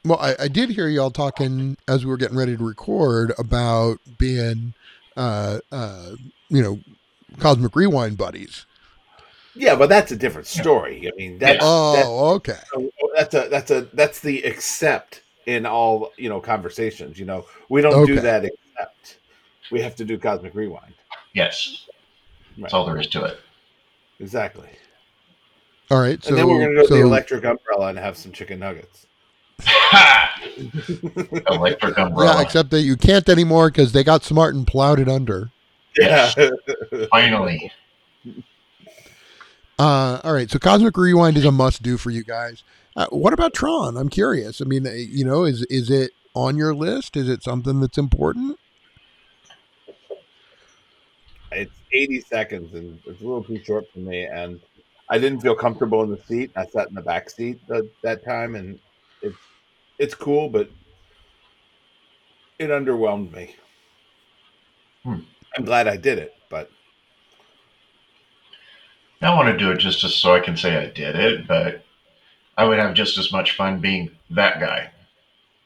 Well, 0.06 0.20
I, 0.20 0.36
I 0.40 0.48
did 0.48 0.70
hear 0.70 0.88
y'all 0.88 1.12
talking 1.12 1.78
as 1.88 2.06
we 2.06 2.12
were 2.12 2.18
getting 2.18 2.38
ready 2.38 2.56
to 2.56 2.64
record 2.64 3.34
about 3.38 4.00
being, 4.18 4.74
uh, 5.18 5.60
uh, 5.72 6.12
you 6.50 6.62
know, 6.62 6.80
Cosmic 7.40 7.76
Rewind 7.76 8.18
buddies. 8.18 8.66
Yeah, 9.56 9.76
but 9.76 9.90
that's 9.90 10.12
a 10.12 10.16
different 10.16 10.48
story. 10.48 11.12
I 11.12 11.16
mean, 11.18 11.38
that's 11.38 11.60
Oh, 11.62 12.36
okay. 12.36 12.60
that's, 13.16 13.34
that's 13.34 13.36
a 13.36 13.50
that's 13.50 13.72
a 13.72 13.82
that's 13.94 14.20
the 14.22 14.42
accept 14.44 15.22
in 15.48 15.66
all 15.66 16.14
you 16.18 16.30
know 16.30 16.40
conversations. 16.40 17.20
You 17.20 17.26
know, 17.26 17.46
we 17.68 17.82
don't 17.82 18.06
do 18.06 18.22
that 18.22 18.46
except 18.46 19.18
We 19.72 19.82
have 19.82 19.96
to 19.98 20.06
do 20.06 20.18
cosmic 20.18 20.56
rewind. 20.56 20.94
Yes, 21.34 21.88
that's 22.58 22.74
all 22.74 22.86
there 22.86 22.98
is 23.00 23.08
to 23.08 23.26
it. 23.26 23.40
Exactly. 24.20 24.70
All 25.92 26.00
right. 26.00 26.24
So, 26.24 26.30
and 26.30 26.38
then 26.38 26.48
we're 26.48 26.60
gonna 26.60 26.76
go 26.76 26.88
to 26.88 26.94
the 26.94 27.02
electric 27.02 27.44
umbrella 27.44 27.88
and 27.88 28.00
have 28.00 28.16
some 28.16 28.32
chicken 28.32 28.60
nuggets. 28.60 29.08
Electric 31.50 31.98
umbrella. 31.98 32.36
yeah, 32.36 32.42
except 32.42 32.72
that 32.72 32.82
you 32.82 32.96
can't 32.98 33.28
anymore 33.30 33.70
because 33.70 33.92
they 33.92 34.04
got 34.04 34.24
smart 34.24 34.56
and 34.56 34.66
plowed 34.66 35.00
it 35.00 35.10
under. 35.10 35.50
Yeah. 35.98 36.32
Finally, 37.12 37.72
Uh, 39.78 40.20
all 40.24 40.34
right. 40.34 40.50
So 40.50 40.60
Cosmic 40.60 40.98
Rewind 40.98 41.38
is 41.38 41.46
a 41.46 41.52
must 41.52 41.82
do 41.82 41.98
for 41.98 42.10
you 42.10 42.24
guys. 42.24 42.64
Uh, 42.96 43.08
what 43.08 43.34
about 43.34 43.54
Tron? 43.54 43.96
I'm 43.98 44.10
curious. 44.10 44.62
I 44.62 44.66
mean, 44.66 44.86
uh, 44.86 44.92
you 44.92 45.24
know, 45.24 45.46
is 45.46 45.64
is 45.70 45.90
it 45.90 46.12
on 46.34 46.58
your 46.58 46.74
list? 46.74 47.16
Is 47.16 47.30
it 47.30 47.44
something 47.44 47.80
that's 47.80 47.98
important? 47.98 48.60
it's 51.52 51.74
80 51.92 52.22
seconds 52.22 52.74
and 52.74 53.00
it's 53.06 53.22
a 53.22 53.24
little 53.24 53.44
too 53.44 53.60
short 53.64 53.86
for 53.92 54.00
me 54.00 54.26
and 54.26 54.60
i 55.10 55.18
didn't 55.18 55.42
feel 55.42 55.56
comfortable 55.56 56.04
in 56.04 56.12
the 56.12 56.22
seat 56.28 56.52
i 56.56 56.66
sat 56.66 56.90
in 56.90 56.96
the 56.96 57.02
back 57.02 57.30
seat 57.30 57.60
that, 57.68 57.90
that 58.04 58.24
time 58.24 58.56
and 58.56 58.80
it's 59.22 59.38
it's 60.00 60.16
cool 60.16 60.50
but 60.50 60.70
it 62.58 62.70
underwhelmed 62.70 63.32
me 63.34 63.56
Hmm. 65.04 65.20
i'm 65.56 65.64
glad 65.66 65.88
i 65.88 65.96
did 65.98 66.18
it 66.18 66.34
but 66.50 66.70
I 69.22 69.36
want 69.36 69.50
to 69.50 69.58
do 69.58 69.70
it 69.72 69.80
just 69.80 70.00
so 70.22 70.34
I 70.34 70.40
can 70.40 70.56
say 70.56 70.78
I 70.78 70.86
did 70.92 71.14
it, 71.18 71.46
but 71.46 71.84
I 72.58 72.64
would 72.64 72.80
have 72.80 72.94
just 72.94 73.18
as 73.18 73.34
much 73.34 73.52
fun 73.58 73.82
being 73.82 74.12
that 74.30 74.62
guy 74.62 74.92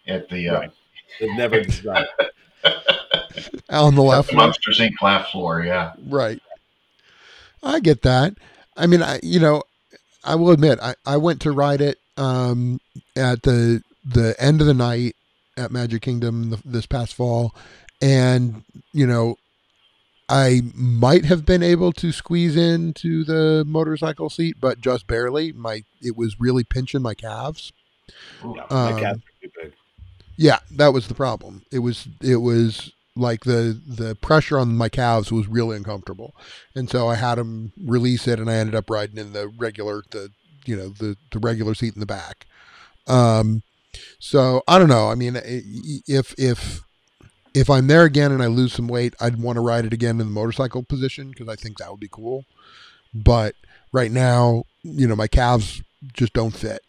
at 0.08 0.28
the, 0.28 0.50
uh, 0.50 0.60
Right. 0.60 0.72
it 1.19 1.38
never 1.38 1.62
done. 1.84 2.06
On 3.69 3.93
the 3.93 4.02
left. 4.02 4.32
the 4.32 4.36
Monsters 4.36 4.80
Inc. 4.80 4.93
laugh 5.04 5.28
floor. 5.30 5.62
Yeah. 5.62 5.93
Right. 6.08 6.41
I 7.62 7.80
get 7.80 8.02
that. 8.02 8.34
I 8.76 8.88
mean, 8.88 9.04
I 9.04 9.19
you 9.22 9.39
know, 9.39 9.62
I 10.24 10.34
will 10.34 10.50
admit, 10.50 10.80
I, 10.82 10.96
I 11.06 11.17
went 11.17 11.41
to 11.41 11.52
ride 11.52 11.80
it 11.82 12.00
um, 12.17 12.80
at 13.15 13.43
the 13.43 13.84
the 14.06 14.36
end 14.39 14.62
of 14.62 14.68
the 14.68 14.74
night 14.74 15.16
at 15.58 15.72
Magic 15.72 16.02
Kingdom 16.02 16.50
the, 16.50 16.62
this 16.66 16.86
past 16.86 17.13
fall, 17.13 17.56
and 18.02 18.63
you 18.92 19.06
know, 19.08 19.36
I 20.30 20.62
might 20.74 21.26
have 21.26 21.46
been 21.46 21.63
able 21.63 21.92
to 21.94 22.12
squeeze 22.12 22.56
into 22.56 23.24
the 23.24 23.63
motorcycle 23.66 24.30
seat, 24.30 24.58
but 24.60 24.82
just 24.82 25.08
barely. 25.08 25.52
My 25.52 25.84
it 26.02 26.16
was 26.18 26.39
really 26.39 26.63
pinching 26.63 27.02
my 27.02 27.13
calves. 27.13 27.72
Ooh. 28.44 28.56
No, 28.56 28.66
my 28.70 28.92
Um, 28.94 29.00
cats 29.00 29.20
are 29.20 29.42
too 29.42 29.52
big. 29.62 29.74
Yeah, 30.36 30.60
that 30.72 30.94
was 30.94 31.08
the 31.08 31.13
problem. 31.13 31.63
It 31.72 31.80
was 31.80 32.08
it 32.22 32.38
was 32.38 32.92
like 33.16 33.44
the 33.44 33.80
the 33.86 34.16
pressure 34.16 34.58
on 34.58 34.76
my 34.76 34.89
calves 34.89 35.32
was 35.32 35.48
really 35.48 35.78
uncomfortable, 35.78 36.36
and 36.76 36.89
so 36.89 37.08
I 37.08 37.16
had 37.16 37.36
them 37.36 37.72
release 37.78 38.28
it, 38.28 38.39
and 38.39 38.50
I 38.50 38.56
ended 38.56 38.76
up 38.76 38.89
riding 38.89 39.18
in 39.18 39.34
the 39.34 39.48
regular 39.48 40.04
the 40.12 40.32
you 40.66 40.76
know 40.76 40.89
the 40.89 41.16
the 41.32 41.39
regular 41.39 41.76
seat 41.76 41.94
in 41.94 42.00
the 42.00 42.06
back. 42.08 42.48
Um, 43.08 43.62
so 44.19 44.63
I 44.67 44.79
don't 44.79 44.89
know. 44.89 45.10
I 45.10 45.15
mean, 45.15 45.39
if 45.43 46.34
if 46.38 46.82
if 47.53 47.69
I'm 47.69 47.88
there 47.88 48.03
again 48.03 48.32
and 48.32 48.41
I 48.41 48.47
lose 48.47 48.73
some 48.73 48.88
weight, 48.88 49.13
I'd 49.19 49.41
want 49.41 49.58
to 49.58 49.62
ride 49.62 49.86
it 49.86 49.93
again 49.93 50.12
in 50.19 50.25
the 50.27 50.34
motorcycle 50.34 50.84
position 50.84 51.29
because 51.29 51.47
I 51.47 51.56
think 51.56 51.77
that 51.77 51.89
would 51.91 51.99
be 51.99 52.10
cool. 52.12 52.45
But 53.13 53.56
right 53.91 54.12
now, 54.12 54.63
you 54.82 55.08
know, 55.08 55.15
my 55.15 55.27
calves 55.27 55.82
just 56.13 56.34
don't 56.34 56.51
fit. 56.56 56.82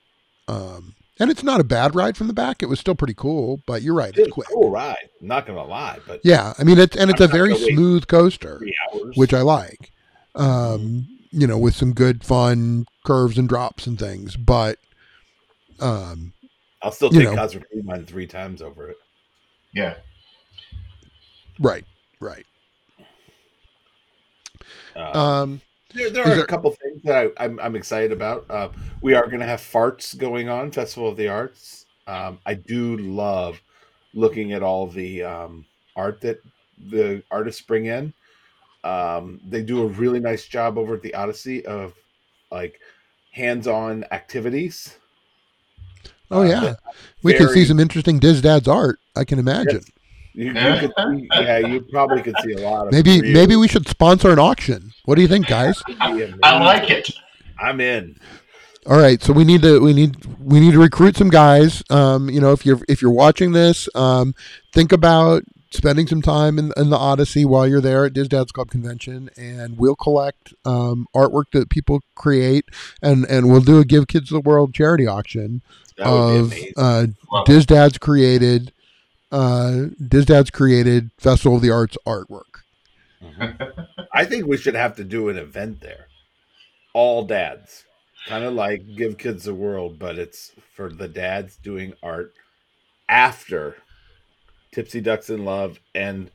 Um, 0.48 0.94
and 1.20 1.30
it's 1.30 1.42
not 1.42 1.60
a 1.60 1.64
bad 1.64 1.94
ride 1.94 2.16
from 2.16 2.26
the 2.26 2.32
back. 2.32 2.62
It 2.62 2.66
was 2.66 2.80
still 2.80 2.94
pretty 2.94 3.14
cool, 3.14 3.60
but 3.66 3.82
you're 3.82 3.94
right, 3.94 4.16
It 4.16 4.22
it's 4.22 4.32
quick. 4.32 4.48
a 4.50 4.52
cool 4.54 4.70
ride. 4.70 5.08
I'm 5.20 5.28
not 5.28 5.46
gonna 5.46 5.64
lie, 5.64 6.00
but 6.06 6.20
Yeah, 6.24 6.54
I 6.58 6.64
mean 6.64 6.78
it's 6.78 6.96
and 6.96 7.10
it's 7.10 7.20
a 7.20 7.24
I'm 7.24 7.30
not 7.30 7.36
very 7.36 7.54
smooth 7.56 8.06
coaster, 8.08 8.60
which 9.14 9.32
I 9.32 9.42
like. 9.42 9.90
Um, 10.34 11.06
you 11.30 11.46
know, 11.46 11.56
with 11.58 11.74
some 11.76 11.92
good 11.92 12.24
fun 12.24 12.86
curves 13.04 13.38
and 13.38 13.48
drops 13.48 13.86
and 13.86 13.98
things, 13.98 14.36
but 14.36 14.78
um, 15.80 16.32
I'll 16.84 16.92
still 16.92 17.12
you 17.12 17.20
take 17.20 17.30
know. 17.30 17.34
Cosmic 17.36 17.64
Rewind 17.74 18.06
three 18.06 18.26
times 18.26 18.60
over 18.62 18.90
it. 18.90 18.96
Yeah. 19.72 19.94
right, 21.58 21.84
right. 22.20 22.46
Uh, 24.94 25.18
Um, 25.18 25.60
There, 25.94 26.10
there 26.10 26.22
Is 26.24 26.28
are 26.28 26.34
there- 26.36 26.44
a 26.44 26.46
couple 26.46 26.70
things 26.72 27.02
that 27.04 27.32
I, 27.38 27.44
I'm, 27.44 27.58
I'm 27.60 27.74
excited 27.76 28.12
about. 28.12 28.44
Uh, 28.50 28.68
we 29.00 29.14
are 29.14 29.26
going 29.26 29.40
to 29.40 29.46
have 29.46 29.60
farts 29.60 30.16
going 30.16 30.48
on 30.48 30.70
Festival 30.70 31.08
of 31.08 31.16
the 31.16 31.28
Arts. 31.28 31.86
Um, 32.06 32.38
I 32.46 32.54
do 32.54 32.96
love 32.98 33.60
looking 34.12 34.52
at 34.52 34.62
all 34.62 34.86
the 34.86 35.22
um, 35.22 35.64
art 35.96 36.20
that 36.20 36.40
the 36.90 37.22
artists 37.30 37.62
bring 37.62 37.86
in. 37.86 38.12
Um, 38.84 39.40
they 39.48 39.62
do 39.62 39.82
a 39.82 39.86
really 39.86 40.20
nice 40.20 40.46
job 40.46 40.76
over 40.76 40.94
at 40.96 41.02
the 41.02 41.14
Odyssey 41.14 41.64
of 41.64 41.94
like 42.50 42.78
hands-on 43.32 44.04
activities. 44.12 44.98
Oh 46.34 46.42
Uh, 46.42 46.44
yeah, 46.44 46.60
that 46.60 46.78
we 47.22 47.32
can 47.34 47.48
see 47.48 47.64
some 47.64 47.78
interesting 47.80 48.18
Dis 48.18 48.40
Dad's 48.40 48.68
art. 48.68 48.98
I 49.16 49.24
can 49.24 49.38
imagine. 49.38 49.82
You, 50.34 50.46
you 50.46 50.52
could 50.52 50.92
see, 50.98 51.28
yeah, 51.32 51.58
you 51.58 51.80
probably 51.92 52.20
could 52.22 52.34
see 52.44 52.52
a 52.54 52.58
lot 52.68 52.86
of 52.88 52.92
Maybe 52.92 53.20
really 53.20 53.32
maybe 53.32 53.56
we 53.56 53.68
should 53.68 53.86
sponsor 53.88 54.30
an 54.32 54.38
auction. 54.38 54.92
What 55.04 55.14
do 55.14 55.22
you 55.22 55.28
think, 55.28 55.46
guys? 55.46 55.82
amazing- 56.00 56.38
I 56.42 56.58
like 56.62 56.90
it. 56.90 57.10
I'm 57.58 57.80
in. 57.80 58.18
All 58.86 58.98
right, 58.98 59.22
so 59.22 59.32
we 59.32 59.44
need 59.44 59.62
to 59.62 59.80
we 59.80 59.94
need 59.94 60.16
we 60.38 60.60
need 60.60 60.72
to 60.72 60.78
recruit 60.80 61.16
some 61.16 61.30
guys. 61.30 61.82
Um, 61.88 62.28
you 62.28 62.40
know, 62.40 62.52
if 62.52 62.66
you're 62.66 62.80
if 62.88 63.00
you're 63.00 63.10
watching 63.12 63.52
this, 63.52 63.88
um, 63.94 64.34
think 64.72 64.92
about 64.92 65.44
spending 65.70 66.06
some 66.06 66.20
time 66.22 66.58
in, 66.58 66.70
in 66.76 66.90
the 66.90 66.96
Odyssey 66.96 67.44
while 67.44 67.66
you're 67.66 67.80
there 67.80 68.04
at 68.04 68.12
Dis 68.12 68.28
Dad's 68.28 68.52
Club 68.52 68.70
convention, 68.70 69.30
and 69.36 69.78
we'll 69.78 69.96
collect 69.96 70.52
um, 70.64 71.06
artwork 71.16 71.44
that 71.52 71.70
people 71.70 72.00
create, 72.14 72.66
and 73.00 73.24
and 73.24 73.48
we'll 73.50 73.60
do 73.62 73.78
a 73.78 73.84
Give 73.84 74.06
Kids 74.06 74.28
the 74.30 74.40
World 74.40 74.74
charity 74.74 75.06
auction 75.06 75.62
That 75.62 75.83
would 75.83 75.83
of 75.98 76.50
be 76.50 76.72
uh, 76.76 77.06
Dis 77.46 77.66
Dad's 77.66 77.98
created 77.98 78.72
uh, 79.30 79.86
Dis 80.06 80.24
Dad's 80.26 80.50
created 80.50 81.10
Festival 81.18 81.56
of 81.56 81.62
the 81.62 81.70
Arts 81.70 81.96
artwork. 82.06 82.62
I 84.12 84.24
think 84.24 84.46
we 84.46 84.56
should 84.56 84.74
have 84.74 84.96
to 84.96 85.04
do 85.04 85.28
an 85.28 85.36
event 85.36 85.80
there. 85.80 86.06
All 86.92 87.24
dads. 87.24 87.84
Kind 88.26 88.44
of 88.44 88.54
like 88.54 88.84
Give 88.96 89.18
Kids 89.18 89.44
the 89.44 89.54
World, 89.54 89.98
but 89.98 90.18
it's 90.18 90.52
for 90.74 90.90
the 90.90 91.08
dads 91.08 91.56
doing 91.56 91.94
art 92.02 92.32
after 93.08 93.76
Tipsy 94.72 95.00
Ducks 95.00 95.30
in 95.30 95.44
Love 95.44 95.78
and 95.94 96.30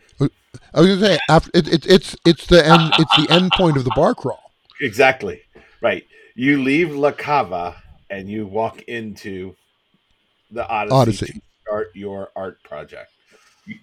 I 0.74 0.82
was 0.82 0.88
gonna 0.88 1.02
say 1.02 1.20
after 1.30 1.52
it, 1.54 1.68
it, 1.68 1.86
it's 1.86 2.16
it's 2.26 2.46
the 2.48 2.66
end 2.66 2.94
it's 3.00 3.16
the 3.18 3.34
end 3.34 3.52
point 3.58 3.78
of 3.78 3.84
the 3.84 3.92
bar 3.96 4.16
crawl. 4.16 4.52
exactly 4.82 5.42
right. 5.82 6.06
You 6.36 6.62
leave 6.62 6.96
La 6.96 7.12
Cava 7.12 7.82
and 8.10 8.30
you 8.30 8.46
walk 8.46 8.82
into 8.84 9.56
the 10.52 10.68
Odyssey, 10.68 10.96
Odyssey. 10.96 11.34
to 11.34 11.42
start 11.62 11.92
your 11.94 12.30
art 12.36 12.62
project. 12.64 13.12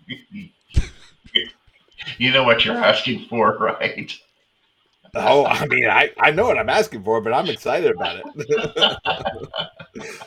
you 2.19 2.33
know 2.33 2.45
what 2.45 2.65
you're 2.65 2.77
asking 2.77 3.27
for, 3.29 3.57
right? 3.61 4.13
Oh, 5.15 5.47
I 5.47 5.67
mean, 5.67 5.89
I, 5.89 6.11
I 6.19 6.31
know 6.31 6.45
what 6.45 6.59
I'm 6.59 6.69
asking 6.69 7.03
for, 7.03 7.21
but 7.21 7.33
I'm 7.33 7.49
excited 7.49 7.93
about 7.93 8.23
it. 8.25 8.97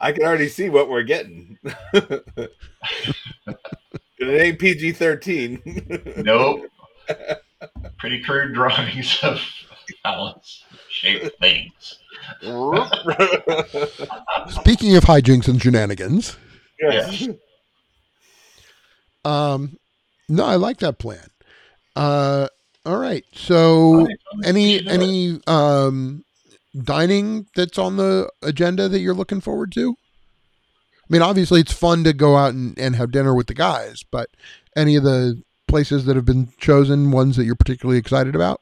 I 0.00 0.12
can 0.12 0.24
already 0.24 0.48
see 0.48 0.68
what 0.68 0.90
we're 0.90 1.04
getting. 1.04 1.56
it 1.64 2.50
ain't 4.20 4.58
PG 4.58 4.92
13. 4.92 6.14
Nope. 6.18 6.66
Pretty 7.98 8.22
crude 8.22 8.52
drawings 8.52 9.18
of 9.22 9.40
Alice 10.04 10.64
shaped 10.90 11.38
things. 11.40 11.71
Speaking 14.48 14.96
of 14.96 15.04
hijinks 15.04 15.46
and 15.48 15.62
shenanigans, 15.62 16.36
yes. 16.80 17.28
um, 19.24 19.78
no, 20.28 20.44
I 20.44 20.56
like 20.56 20.78
that 20.78 20.98
plan. 20.98 21.28
Uh, 21.94 22.48
all 22.84 22.98
right. 22.98 23.24
So, 23.32 24.08
any 24.44 24.86
any 24.86 25.40
um 25.46 26.24
dining 26.80 27.46
that's 27.54 27.78
on 27.78 27.96
the 27.96 28.28
agenda 28.42 28.88
that 28.88 28.98
you're 29.00 29.14
looking 29.14 29.40
forward 29.40 29.72
to? 29.72 29.92
I 29.92 31.06
mean, 31.08 31.22
obviously, 31.22 31.60
it's 31.60 31.72
fun 31.72 32.04
to 32.04 32.12
go 32.12 32.36
out 32.36 32.54
and, 32.54 32.76
and 32.78 32.96
have 32.96 33.12
dinner 33.12 33.34
with 33.34 33.46
the 33.46 33.54
guys, 33.54 34.02
but 34.10 34.30
any 34.76 34.96
of 34.96 35.04
the 35.04 35.42
places 35.68 36.06
that 36.06 36.16
have 36.16 36.24
been 36.24 36.52
chosen, 36.58 37.10
ones 37.10 37.36
that 37.36 37.44
you're 37.44 37.54
particularly 37.54 37.98
excited 37.98 38.34
about? 38.34 38.60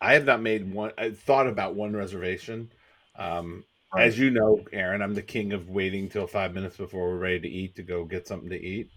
I 0.00 0.14
have 0.14 0.24
not 0.24 0.40
made 0.40 0.72
one. 0.72 0.92
I 0.96 1.10
thought 1.10 1.46
about 1.46 1.74
one 1.74 1.94
reservation. 1.94 2.72
Um, 3.16 3.64
right. 3.94 4.06
As 4.06 4.18
you 4.18 4.30
know, 4.30 4.64
Aaron, 4.72 5.02
I'm 5.02 5.14
the 5.14 5.22
king 5.22 5.52
of 5.52 5.68
waiting 5.68 6.08
till 6.08 6.26
five 6.26 6.54
minutes 6.54 6.76
before 6.76 7.10
we're 7.10 7.18
ready 7.18 7.40
to 7.40 7.48
eat 7.48 7.76
to 7.76 7.82
go 7.82 8.04
get 8.04 8.26
something 8.26 8.50
to 8.50 8.60
eat, 8.60 8.90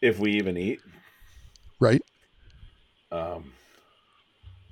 if 0.00 0.18
we 0.18 0.32
even 0.32 0.56
eat. 0.56 0.80
Right. 1.80 2.02
Um, 3.10 3.52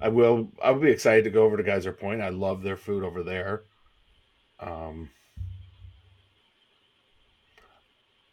I 0.00 0.08
will. 0.08 0.50
I 0.62 0.70
will 0.70 0.80
be 0.80 0.90
excited 0.90 1.24
to 1.24 1.30
go 1.30 1.44
over 1.44 1.56
to 1.56 1.62
Geyser 1.62 1.92
Point. 1.92 2.22
I 2.22 2.28
love 2.28 2.62
their 2.62 2.76
food 2.76 3.04
over 3.04 3.22
there. 3.22 3.62
Um, 4.60 5.10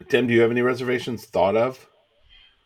Tim, 0.08 0.28
do 0.28 0.34
you 0.34 0.42
have 0.42 0.52
any 0.52 0.62
reservations 0.62 1.26
thought 1.26 1.58
of? 1.58 1.86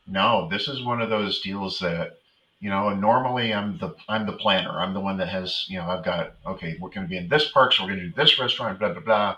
No, 0.08 0.48
this 0.50 0.68
is 0.68 0.84
one 0.84 1.02
of 1.02 1.10
those 1.10 1.42
deals 1.42 1.80
that 1.80 2.18
you 2.62 2.70
know 2.70 2.90
and 2.90 3.02
normally 3.02 3.54
i'm 3.54 3.78
the 3.80 3.94
i'm 4.08 4.26
the 4.26 4.34
planner. 4.34 4.80
I'm 4.80 4.94
the 4.94 5.02
one 5.02 5.18
that 5.18 5.28
has 5.28 5.66
you 5.68 5.78
know 5.78 5.86
i've 5.86 6.06
got 6.06 6.36
okay 6.46 6.78
we're 6.80 6.90
going 6.90 7.06
to 7.06 7.10
be 7.10 7.18
in 7.18 7.28
this 7.28 7.50
park 7.52 7.74
so 7.74 7.84
we're 7.84 7.90
going 7.90 8.00
to 8.00 8.06
do 8.08 8.14
this 8.16 8.40
restaurant 8.40 8.80
blah 8.80 8.94
blah 8.94 9.02
blah. 9.02 9.38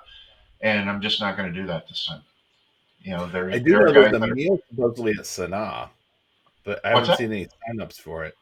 And 0.62 0.90
i'm 0.90 1.02
just 1.02 1.20
not 1.20 1.36
going 1.36 1.52
to 1.52 1.60
do 1.60 1.66
that 1.68 1.88
this 1.88 2.06
time. 2.06 2.22
You 3.02 3.12
know 3.18 3.28
there 3.28 3.50
i 3.50 3.58
do 3.58 3.72
there 3.72 3.86
know 3.88 3.94
there's 3.94 4.14
a 4.14 4.28
meal 4.28 4.60
supposedly 4.70 5.14
at 5.14 5.26
sanaa 5.26 5.90
but 6.64 6.86
i 6.86 6.90
haven't 6.90 7.18
seen 7.18 7.32
any 7.32 7.48
signups 7.48 8.00
for 8.00 8.24
it. 8.26 8.36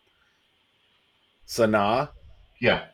Sanaa? 1.47 2.09
Yeah. 2.59 2.85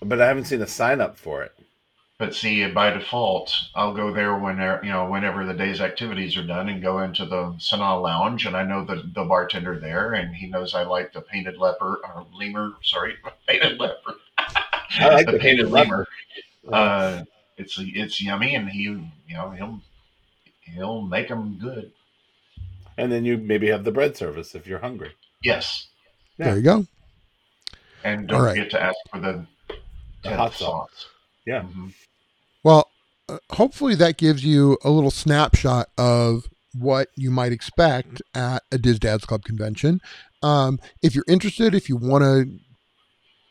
But 0.00 0.20
i 0.20 0.26
haven't 0.26 0.44
seen 0.44 0.60
a 0.62 0.66
sign 0.66 1.00
up 1.00 1.16
for 1.16 1.42
it 1.42 1.52
but 2.18 2.34
see, 2.34 2.66
by 2.68 2.90
default, 2.90 3.52
I'll 3.74 3.94
go 3.94 4.12
there 4.12 4.36
whenever 4.38 4.84
you 4.84 4.90
know 4.90 5.10
whenever 5.10 5.44
the 5.44 5.54
day's 5.54 5.80
activities 5.80 6.36
are 6.36 6.46
done, 6.46 6.68
and 6.68 6.80
go 6.80 7.00
into 7.00 7.26
the 7.26 7.54
Sanaa 7.58 8.00
Lounge, 8.00 8.46
and 8.46 8.56
I 8.56 8.62
know 8.62 8.84
the 8.84 9.02
the 9.14 9.24
bartender 9.24 9.78
there, 9.80 10.14
and 10.14 10.34
he 10.34 10.46
knows 10.46 10.74
I 10.74 10.84
like 10.84 11.12
the 11.12 11.20
painted 11.20 11.58
leper 11.58 12.00
or 12.04 12.26
lemur. 12.38 12.74
Sorry, 12.82 13.14
painted 13.48 13.80
leper. 13.80 14.14
I 14.38 15.08
like 15.08 15.26
the, 15.26 15.32
the 15.32 15.38
painted 15.38 15.70
lemur. 15.70 16.06
Uh, 16.70 17.24
it's 17.56 17.78
it's 17.78 18.20
yummy, 18.20 18.54
and 18.54 18.68
he 18.68 18.82
you 18.82 19.10
know 19.30 19.50
he'll 19.50 19.80
he'll 20.60 21.02
make 21.02 21.28
them 21.28 21.58
good. 21.60 21.90
And 22.96 23.10
then 23.10 23.24
you 23.24 23.38
maybe 23.38 23.68
have 23.68 23.84
the 23.84 23.90
bread 23.90 24.16
service 24.16 24.54
if 24.54 24.66
you're 24.66 24.78
hungry. 24.78 25.12
Yes. 25.42 25.88
Yeah. 26.38 26.46
There 26.46 26.56
you 26.56 26.62
go. 26.62 26.86
And 28.04 28.28
don't 28.28 28.40
forget 28.40 28.70
to 28.70 28.82
ask 28.82 28.96
for 29.10 29.18
the, 29.18 29.46
the 30.22 30.36
hot 30.36 30.52
sauce. 30.52 30.90
sauce. 30.90 31.06
Yeah. 31.46 31.62
Mm-hmm. 31.62 31.88
Well, 32.62 32.90
uh, 33.28 33.38
hopefully 33.52 33.94
that 33.96 34.16
gives 34.16 34.44
you 34.44 34.78
a 34.84 34.90
little 34.90 35.10
snapshot 35.10 35.88
of 35.96 36.48
what 36.74 37.08
you 37.16 37.30
might 37.30 37.52
expect 37.52 38.20
at 38.34 38.62
a 38.72 38.78
Dis 38.78 38.98
Dads 38.98 39.24
Club 39.24 39.44
convention. 39.44 40.00
Um, 40.42 40.78
if 41.02 41.14
you're 41.14 41.24
interested, 41.28 41.74
if 41.74 41.88
you 41.88 41.96
want 41.96 42.22
to, 42.22 42.58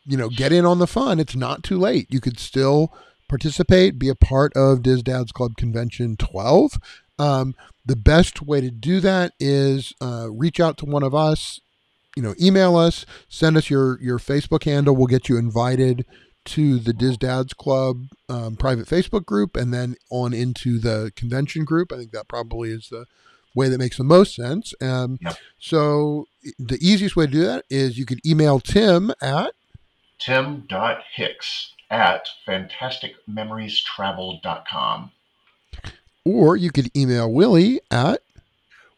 you 0.06 0.16
know, 0.16 0.28
get 0.28 0.52
in 0.52 0.66
on 0.66 0.78
the 0.78 0.86
fun, 0.86 1.18
it's 1.18 1.34
not 1.34 1.62
too 1.62 1.78
late. 1.78 2.06
You 2.10 2.20
could 2.20 2.38
still 2.38 2.92
participate, 3.28 3.98
be 3.98 4.08
a 4.08 4.14
part 4.14 4.52
of 4.54 4.82
Dis 4.82 5.02
Dads 5.02 5.32
Club 5.32 5.56
Convention 5.56 6.16
12. 6.16 6.78
Um, 7.18 7.54
the 7.86 7.96
best 7.96 8.42
way 8.42 8.60
to 8.60 8.70
do 8.70 9.00
that 9.00 9.32
is 9.40 9.92
uh, 10.00 10.28
reach 10.30 10.60
out 10.60 10.76
to 10.78 10.84
one 10.84 11.02
of 11.02 11.14
us, 11.14 11.60
you 12.16 12.22
know, 12.22 12.34
email 12.40 12.76
us, 12.76 13.06
send 13.28 13.56
us 13.56 13.70
your 13.70 14.00
your 14.00 14.18
Facebook 14.18 14.64
handle. 14.64 14.94
We'll 14.94 15.06
get 15.06 15.28
you 15.28 15.36
invited 15.36 16.04
to 16.44 16.78
the 16.78 16.92
Dis 16.92 17.16
Dads 17.16 17.54
Club 17.54 18.08
um, 18.28 18.56
private 18.56 18.86
Facebook 18.86 19.24
group 19.24 19.56
and 19.56 19.72
then 19.72 19.96
on 20.10 20.34
into 20.34 20.78
the 20.78 21.12
convention 21.16 21.64
group. 21.64 21.92
I 21.92 21.96
think 21.96 22.12
that 22.12 22.28
probably 22.28 22.70
is 22.70 22.88
the 22.88 23.06
way 23.54 23.68
that 23.68 23.78
makes 23.78 23.96
the 23.96 24.04
most 24.04 24.34
sense. 24.34 24.74
Um, 24.80 25.18
yep. 25.22 25.36
So 25.58 26.26
the 26.58 26.78
easiest 26.80 27.14
way 27.16 27.26
to 27.26 27.32
do 27.32 27.44
that 27.44 27.64
is 27.70 27.98
you 27.98 28.06
could 28.06 28.24
email 28.26 28.58
Tim 28.60 29.12
at 29.22 29.52
tim.hicks 30.18 31.72
at 31.90 32.28
fantasticmemoriestravel.com. 32.46 35.10
Or 36.24 36.56
you 36.56 36.70
could 36.70 36.96
email 36.96 37.30
Willie 37.30 37.80
at 37.90 38.22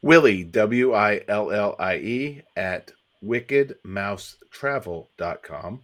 Willie, 0.03 0.45
W 0.45 0.95
I 0.95 1.23
L 1.27 1.51
L 1.51 1.75
I 1.79 1.97
E, 1.97 2.43
at 2.57 2.93
wickedmousetravel.com. 3.25 5.81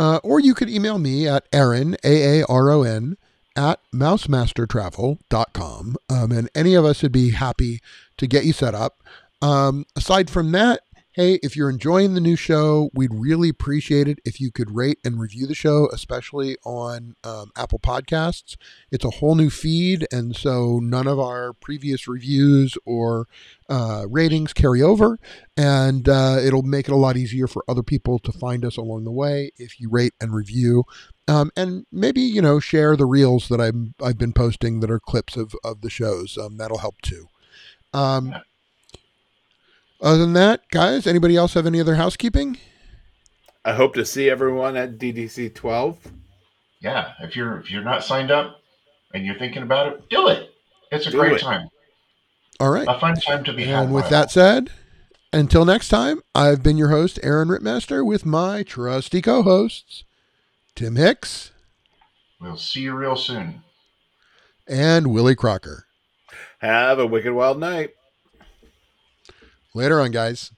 Uh, 0.00 0.18
or 0.22 0.40
you 0.40 0.54
could 0.54 0.70
email 0.70 0.98
me 0.98 1.28
at 1.28 1.46
Aaron, 1.52 1.94
A 2.02 2.40
A 2.40 2.46
R 2.46 2.70
O 2.70 2.84
N, 2.84 3.18
at 3.54 3.80
mousemastertravel.com. 3.92 5.96
Um, 6.08 6.32
and 6.32 6.48
any 6.54 6.72
of 6.72 6.86
us 6.86 7.02
would 7.02 7.12
be 7.12 7.32
happy 7.32 7.82
to 8.16 8.26
get 8.26 8.46
you 8.46 8.54
set 8.54 8.74
up. 8.74 9.02
Um, 9.42 9.84
aside 9.94 10.30
from 10.30 10.52
that, 10.52 10.80
hey, 11.20 11.38
if 11.42 11.54
you're 11.54 11.68
enjoying 11.68 12.14
the 12.14 12.20
new 12.20 12.34
show, 12.34 12.88
we'd 12.94 13.12
really 13.12 13.50
appreciate 13.50 14.08
it 14.08 14.18
if 14.24 14.40
you 14.40 14.50
could 14.50 14.74
rate 14.74 14.98
and 15.04 15.20
review 15.20 15.46
the 15.46 15.54
show, 15.54 15.86
especially 15.92 16.56
on 16.64 17.14
um, 17.24 17.50
Apple 17.58 17.78
Podcasts. 17.78 18.56
It's 18.90 19.04
a 19.04 19.10
whole 19.10 19.34
new 19.34 19.50
feed, 19.50 20.06
and 20.10 20.34
so 20.34 20.78
none 20.82 21.06
of 21.06 21.20
our 21.20 21.52
previous 21.52 22.08
reviews 22.08 22.78
or 22.86 23.26
uh, 23.68 24.06
ratings 24.08 24.54
carry 24.54 24.80
over, 24.80 25.18
and 25.58 26.08
uh, 26.08 26.38
it'll 26.42 26.62
make 26.62 26.88
it 26.88 26.92
a 26.92 26.96
lot 26.96 27.18
easier 27.18 27.46
for 27.46 27.64
other 27.68 27.82
people 27.82 28.18
to 28.20 28.32
find 28.32 28.64
us 28.64 28.78
along 28.78 29.04
the 29.04 29.10
way 29.10 29.50
if 29.58 29.78
you 29.78 29.90
rate 29.90 30.14
and 30.22 30.32
review. 30.32 30.84
Um, 31.28 31.50
and 31.54 31.84
maybe 31.92 32.22
you 32.22 32.40
know 32.40 32.60
share 32.60 32.96
the 32.96 33.04
reels 33.04 33.48
that 33.48 33.60
I'm 33.60 33.94
I've 34.02 34.16
been 34.16 34.32
posting 34.32 34.80
that 34.80 34.90
are 34.90 34.98
clips 34.98 35.36
of 35.36 35.54
of 35.62 35.82
the 35.82 35.90
shows. 35.90 36.38
Um, 36.38 36.56
that'll 36.56 36.78
help 36.78 37.02
too. 37.02 37.28
Um, 37.92 38.34
other 40.00 40.18
than 40.18 40.32
that, 40.34 40.68
guys, 40.70 41.06
anybody 41.06 41.36
else 41.36 41.54
have 41.54 41.66
any 41.66 41.80
other 41.80 41.96
housekeeping? 41.96 42.58
I 43.64 43.74
hope 43.74 43.94
to 43.94 44.04
see 44.04 44.30
everyone 44.30 44.76
at 44.76 44.98
DDC 44.98 45.54
12. 45.54 45.98
Yeah, 46.80 47.12
if 47.20 47.36
you're 47.36 47.60
if 47.60 47.70
you're 47.70 47.84
not 47.84 48.02
signed 48.04 48.30
up 48.30 48.60
and 49.12 49.24
you're 49.24 49.38
thinking 49.38 49.62
about 49.62 49.88
it, 49.88 50.08
do 50.08 50.28
it. 50.28 50.50
It's 50.90 51.06
a 51.06 51.10
do 51.10 51.18
great 51.18 51.34
it. 51.34 51.40
time. 51.40 51.68
All 52.58 52.70
right. 52.70 52.86
A 52.88 52.98
fun 52.98 53.16
time 53.16 53.44
to 53.44 53.52
be 53.52 53.64
here. 53.64 53.76
And 53.76 53.92
with 53.92 54.08
that 54.08 54.30
said, 54.30 54.70
until 55.32 55.64
next 55.64 55.88
time, 55.88 56.20
I've 56.34 56.62
been 56.62 56.76
your 56.76 56.88
host, 56.88 57.18
Aaron 57.22 57.48
Rittmaster, 57.48 58.04
with 58.04 58.26
my 58.26 58.62
trusty 58.62 59.22
co-hosts, 59.22 60.04
Tim 60.74 60.96
Hicks. 60.96 61.52
We'll 62.40 62.56
see 62.56 62.80
you 62.80 62.94
real 62.94 63.16
soon. 63.16 63.62
And 64.66 65.08
Willie 65.08 65.34
Crocker. 65.34 65.86
Have 66.60 66.98
a 66.98 67.06
wicked 67.06 67.32
wild 67.32 67.58
night. 67.58 67.90
Later 69.74 70.00
on, 70.00 70.10
guys. 70.10 70.52